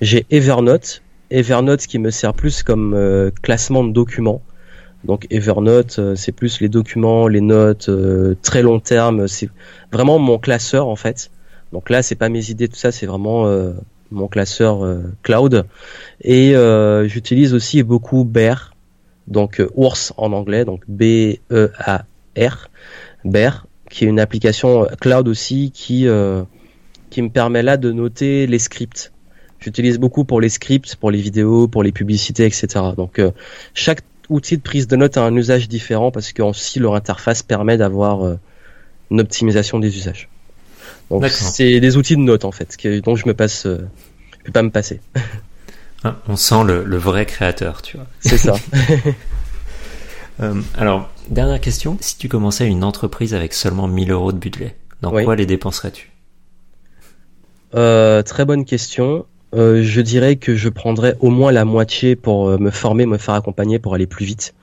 [0.00, 4.42] J'ai Evernote, Evernote qui me sert plus comme euh, classement de documents.
[5.04, 7.90] Donc Evernote, euh, c'est plus les documents, les notes
[8.42, 9.28] très long terme.
[9.28, 9.48] C'est
[9.92, 11.30] vraiment mon classeur en fait.
[11.72, 13.46] Donc là, c'est pas mes idées, tout ça, c'est vraiment
[14.12, 15.64] mon classeur euh, cloud.
[16.20, 18.71] Et euh, j'utilise aussi beaucoup Bear,
[19.26, 22.70] donc euh, ours en anglais, donc B-E-A-R,
[23.24, 26.06] Bear, qui est une application cloud aussi qui
[27.10, 29.12] qui me permet là de noter les scripts.
[29.60, 32.66] J'utilise beaucoup pour les scripts, pour les vidéos, pour les publicités, etc.
[32.96, 33.20] Donc
[33.74, 34.00] chaque
[34.30, 37.76] outil de prise de notes a un usage différent parce que aussi leur interface permet
[37.76, 38.38] d'avoir
[39.10, 40.30] une optimisation des usages.
[41.10, 43.86] Donc c'est des outils de notes en fait, dont je me passe, euh,
[44.38, 45.00] je peux pas me passer.
[46.04, 48.06] Ah, on sent le, vrai créateur, tu vois.
[48.20, 48.54] C'est ça.
[50.40, 51.98] Euh, alors, dernière question.
[52.00, 56.10] Si tu commençais une entreprise avec seulement 1000 euros de budget, dans quoi les dépenserais-tu?
[57.74, 59.26] Euh, Très bonne question.
[59.52, 63.78] je dirais que je prendrais au moins la moitié pour me former, me faire accompagner
[63.78, 64.54] pour aller plus vite.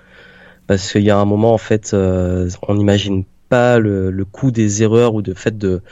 [0.65, 4.81] Parce qu'il y a un moment, en fait, on n'imagine pas le, le coût des
[4.81, 5.83] erreurs ou de fait de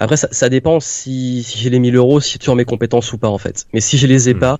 [0.00, 3.12] après, ça, ça dépend si, si j'ai les 1000 euros, si tu as mes compétences
[3.12, 3.66] ou pas en fait.
[3.74, 4.38] Mais si je les ai hmm.
[4.38, 4.58] pas,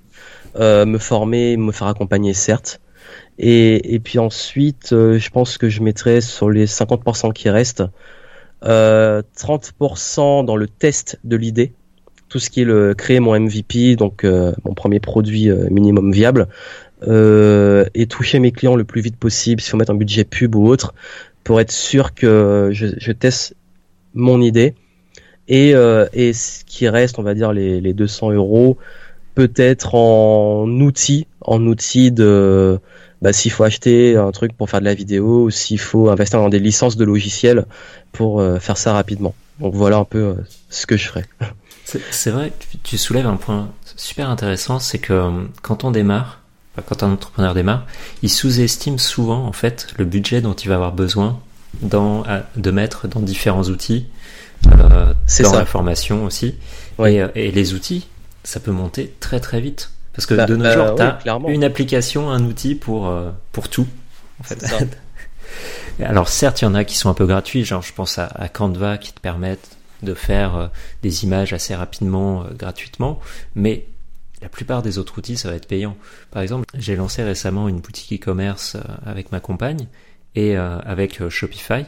[0.56, 2.80] euh, me former, me faire accompagner, certes.
[3.38, 7.82] Et, et puis ensuite, euh, je pense que je mettrai sur les 50% qui restent,
[8.64, 11.72] euh, 30% dans le test de l'idée,
[12.28, 16.12] tout ce qui est le créer mon MVP, donc euh, mon premier produit euh, minimum
[16.12, 16.48] viable,
[17.02, 20.66] et toucher mes clients le plus vite possible, si on met un budget pub ou
[20.66, 20.92] autre,
[21.44, 23.56] pour être sûr que je, je teste
[24.12, 24.74] mon idée
[25.50, 28.78] et, euh, et ce qui reste, on va dire les, les 200 euros,
[29.34, 32.78] peut-être en outils, en outils de
[33.20, 36.38] bah, s'il faut acheter un truc pour faire de la vidéo, ou s'il faut investir
[36.38, 37.66] dans des licences de logiciels
[38.12, 39.34] pour euh, faire ça rapidement.
[39.58, 40.34] Donc voilà un peu euh,
[40.70, 41.26] ce que je ferais.
[41.84, 42.52] C'est vrai,
[42.84, 45.28] tu soulèves un point super intéressant, c'est que
[45.60, 46.40] quand on démarre,
[46.86, 47.84] quand un entrepreneur démarre,
[48.22, 51.40] il sous-estime souvent en fait le budget dont il va avoir besoin
[51.82, 54.06] de mettre dans différents outils
[54.72, 56.56] euh, dans la formation aussi.
[56.98, 58.08] Et, euh, et, les outils,
[58.44, 59.90] ça peut monter très très vite.
[60.14, 63.30] Parce que bah, de nos bah, jours, tu as une application, un outil pour, euh,
[63.52, 63.86] pour tout.
[64.40, 64.64] En fait.
[66.02, 68.26] Alors certes, il y en a qui sont un peu gratuits, genre je pense à,
[68.26, 70.66] à Canva qui te permettent de faire euh,
[71.02, 73.20] des images assez rapidement, gratuitement,
[73.54, 73.86] mais
[74.40, 75.96] la plupart des autres outils, ça va être payant.
[76.30, 79.86] Par exemple, j'ai lancé récemment une boutique e-commerce avec ma compagne
[80.34, 81.84] et avec Shopify.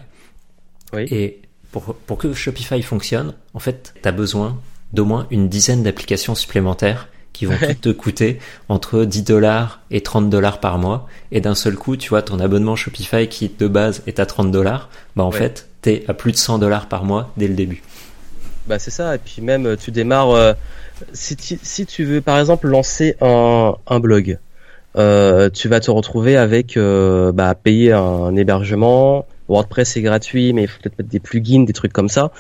[0.93, 1.07] Oui.
[1.11, 1.41] Et
[1.73, 4.59] pour, pour que Shopify fonctionne, en fait, tu as besoin
[4.93, 10.31] d'au moins une dizaine d'applications supplémentaires qui vont te coûter entre 10 dollars et 30
[10.31, 11.09] dollars par mois.
[11.33, 14.51] Et d'un seul coup, tu vois, ton abonnement Shopify qui de base est à 30
[14.51, 17.83] dollars, bah en fait, t'es à plus de 100 dollars par mois dès le début.
[18.67, 19.15] Bah c'est ça.
[19.15, 20.31] Et puis même, tu démarres.
[20.31, 20.53] Euh,
[21.13, 24.39] si, tu, si tu veux, par exemple, lancer un, un blog,
[24.97, 30.63] euh, tu vas te retrouver avec euh, bah, payer un hébergement, WordPress est gratuit, mais
[30.63, 32.33] il faut peut-être mettre des plugins, des trucs comme ça.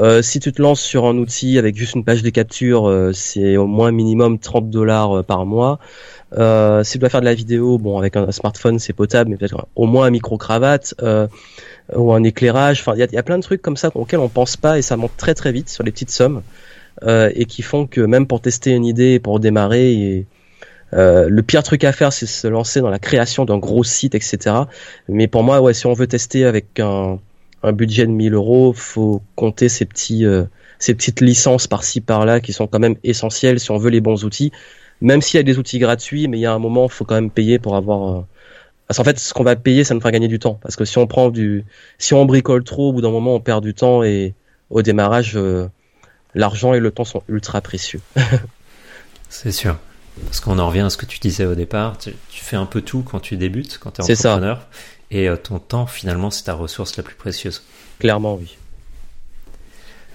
[0.00, 3.12] Euh, si tu te lances sur un outil avec juste une page de capture, euh,
[3.12, 5.78] c'est au moins minimum 30 dollars euh, par mois.
[6.32, 9.66] Si tu dois faire de la vidéo, bon, avec un, smartphone, c'est potable, mais peut-être
[9.74, 10.94] au moins un micro-cravate
[11.96, 12.80] ou un éclairage.
[12.80, 14.96] Enfin, il y a, plein de trucs comme ça auxquels on pense pas et ça
[14.96, 16.42] monte très très vite sur les petites sommes
[17.04, 20.26] et qui font que même pour tester une idée, pour démarrer, et,
[20.92, 24.14] euh, le pire truc à faire, c'est se lancer dans la création d'un gros site,
[24.14, 24.56] etc.
[25.08, 27.18] Mais pour moi, ouais, si on veut tester avec un,
[27.62, 30.44] un budget de 1000 euros, faut compter ces petits, euh,
[30.78, 34.24] ces petites licences par-ci par-là qui sont quand même essentielles si on veut les bons
[34.24, 34.52] outils.
[35.00, 37.14] Même s'il y a des outils gratuits, mais il y a un moment, faut quand
[37.14, 38.24] même payer pour avoir
[38.86, 40.58] Parce qu'en fait, ce qu'on va payer, ça nous fera gagner du temps.
[40.62, 41.64] Parce que si on prend du,
[41.98, 44.34] si on bricole trop, au bout d'un moment, on perd du temps et
[44.68, 45.68] au démarrage, euh,
[46.34, 48.00] l'argent et le temps sont ultra précieux.
[49.30, 49.78] C'est sûr.
[50.24, 51.98] Parce qu'on en revient à ce que tu disais au départ.
[51.98, 54.58] Tu, fais un peu tout quand tu débutes, quand tu es entrepreneur.
[54.58, 54.68] Ça.
[55.10, 57.62] Et euh, ton temps, finalement, c'est ta ressource la plus précieuse.
[57.98, 58.56] Clairement, oui.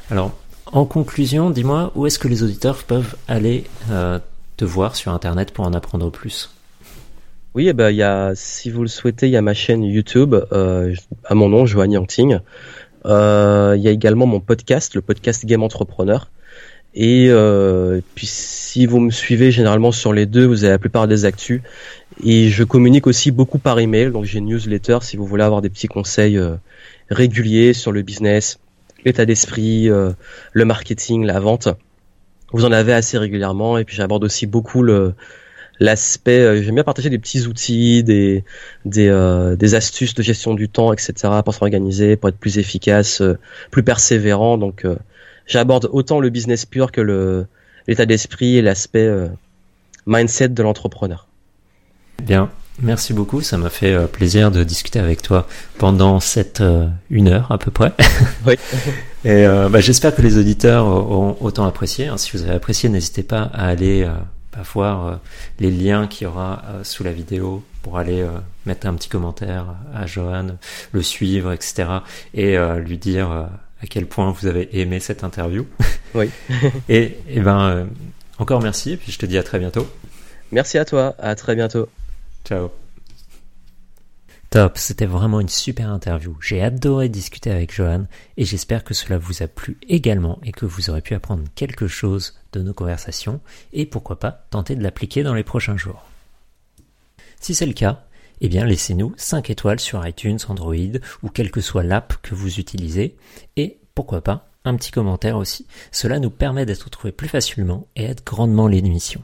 [0.10, 0.34] Alors,
[0.68, 4.20] en conclusion, dis-moi, où est-ce que les auditeurs peuvent aller euh,
[4.58, 6.52] te voir sur Internet pour en apprendre plus?
[7.54, 10.36] Oui, eh ben, y a, si vous le souhaitez, il y a ma chaîne YouTube
[10.52, 10.94] euh,
[11.24, 12.40] à mon nom, Joanne Yangting.
[13.06, 16.30] Il y a également mon podcast, le podcast Game Entrepreneur.
[16.96, 17.30] Et
[18.16, 21.62] puis si vous me suivez généralement sur les deux, vous avez la plupart des actus.
[22.24, 25.62] Et je communique aussi beaucoup par email, donc j'ai une newsletter si vous voulez avoir
[25.62, 26.56] des petits conseils euh,
[27.10, 28.60] réguliers sur le business,
[29.04, 30.12] l'état d'esprit, euh,
[30.54, 31.68] le marketing, la vente.
[32.54, 35.14] Vous en avez assez régulièrement et puis j'aborde aussi beaucoup le
[35.82, 36.40] l'aspect.
[36.40, 38.46] Euh, j'aime bien partager des petits outils, des
[38.86, 41.14] des, des astuces de gestion du temps, etc.
[41.44, 43.22] pour s'organiser, pour être plus efficace,
[43.72, 44.58] plus persévérant.
[44.58, 44.86] Donc
[45.46, 47.48] j'aborde autant le business pur que le
[47.88, 49.10] l'état d'esprit et l'aspect
[50.06, 51.28] mindset de l'entrepreneur.
[52.24, 53.42] Bien, merci beaucoup.
[53.42, 57.58] Ça m'a fait euh, plaisir de discuter avec toi pendant cette euh, une heure à
[57.58, 57.94] peu près.
[58.48, 58.56] Oui.
[59.26, 62.08] Et euh, bah, j'espère que les auditeurs auront autant apprécié.
[62.08, 62.18] Hein.
[62.18, 64.08] Si vous avez apprécié, n'hésitez pas à aller
[64.54, 65.20] bah, voir
[65.60, 68.24] les liens qu'il y aura sous la vidéo pour aller
[68.68, 69.66] mettre un petit commentaire
[69.96, 70.58] à Johan,
[70.92, 71.86] le suivre, etc.
[72.36, 73.50] Et lui dire
[73.86, 75.66] à quel point vous avez aimé cette interview.
[76.14, 76.30] Oui.
[76.90, 77.88] et, et ben
[78.40, 78.92] encore merci.
[78.92, 79.88] Et puis je te dis à très bientôt.
[80.52, 81.16] Merci à toi.
[81.20, 81.88] À très bientôt.
[82.46, 82.72] Ciao.
[84.50, 86.38] Top, c'était vraiment une super interview.
[86.40, 88.06] J'ai adoré discuter avec Johan
[88.38, 91.88] et j'espère que cela vous a plu également et que vous aurez pu apprendre quelque
[91.88, 93.42] chose de nos conversations
[93.74, 96.06] et pourquoi pas tenter de l'appliquer dans les prochains jours.
[97.42, 98.05] Si c'est le cas,
[98.42, 102.60] eh bien laissez-nous 5 étoiles sur iTunes, Android ou quelle que soit l'app que vous
[102.60, 103.16] utilisez
[103.56, 105.68] et pourquoi pas un petit commentaire aussi.
[105.92, 109.24] Cela nous permet d'être trouvés plus facilement et aide grandement l'émission.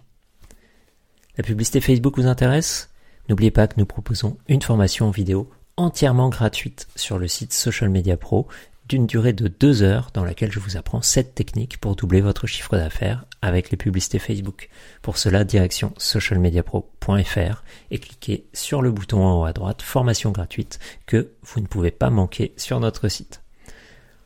[1.37, 2.89] La publicité Facebook vous intéresse?
[3.27, 8.17] N'oubliez pas que nous proposons une formation vidéo entièrement gratuite sur le site Social Media
[8.17, 8.47] Pro
[8.91, 12.45] d'une durée de deux heures dans laquelle je vous apprends 7 techniques pour doubler votre
[12.45, 14.67] chiffre d'affaires avec les publicités Facebook.
[15.01, 20.79] Pour cela, direction socialmediapro.fr et cliquez sur le bouton en haut à droite formation gratuite
[21.05, 23.41] que vous ne pouvez pas manquer sur notre site.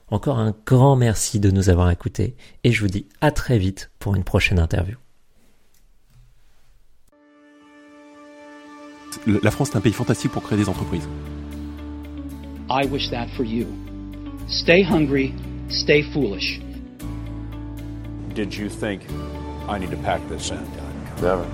[0.07, 3.91] Encore un grand merci de nous avoir écoutés et je vous dis à très vite
[3.99, 4.97] pour une prochaine interview.
[9.27, 11.07] La France est un pays fantastique pour créer des entreprises.
[12.67, 13.67] I wish that for you.
[14.47, 15.33] Stay hungry,
[15.69, 16.59] stay foolish.
[18.33, 19.01] Did you think
[19.67, 20.63] I need to pack this in?
[21.21, 21.45] Never.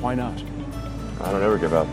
[0.00, 0.34] Why not?
[1.20, 1.88] I don't ever give up.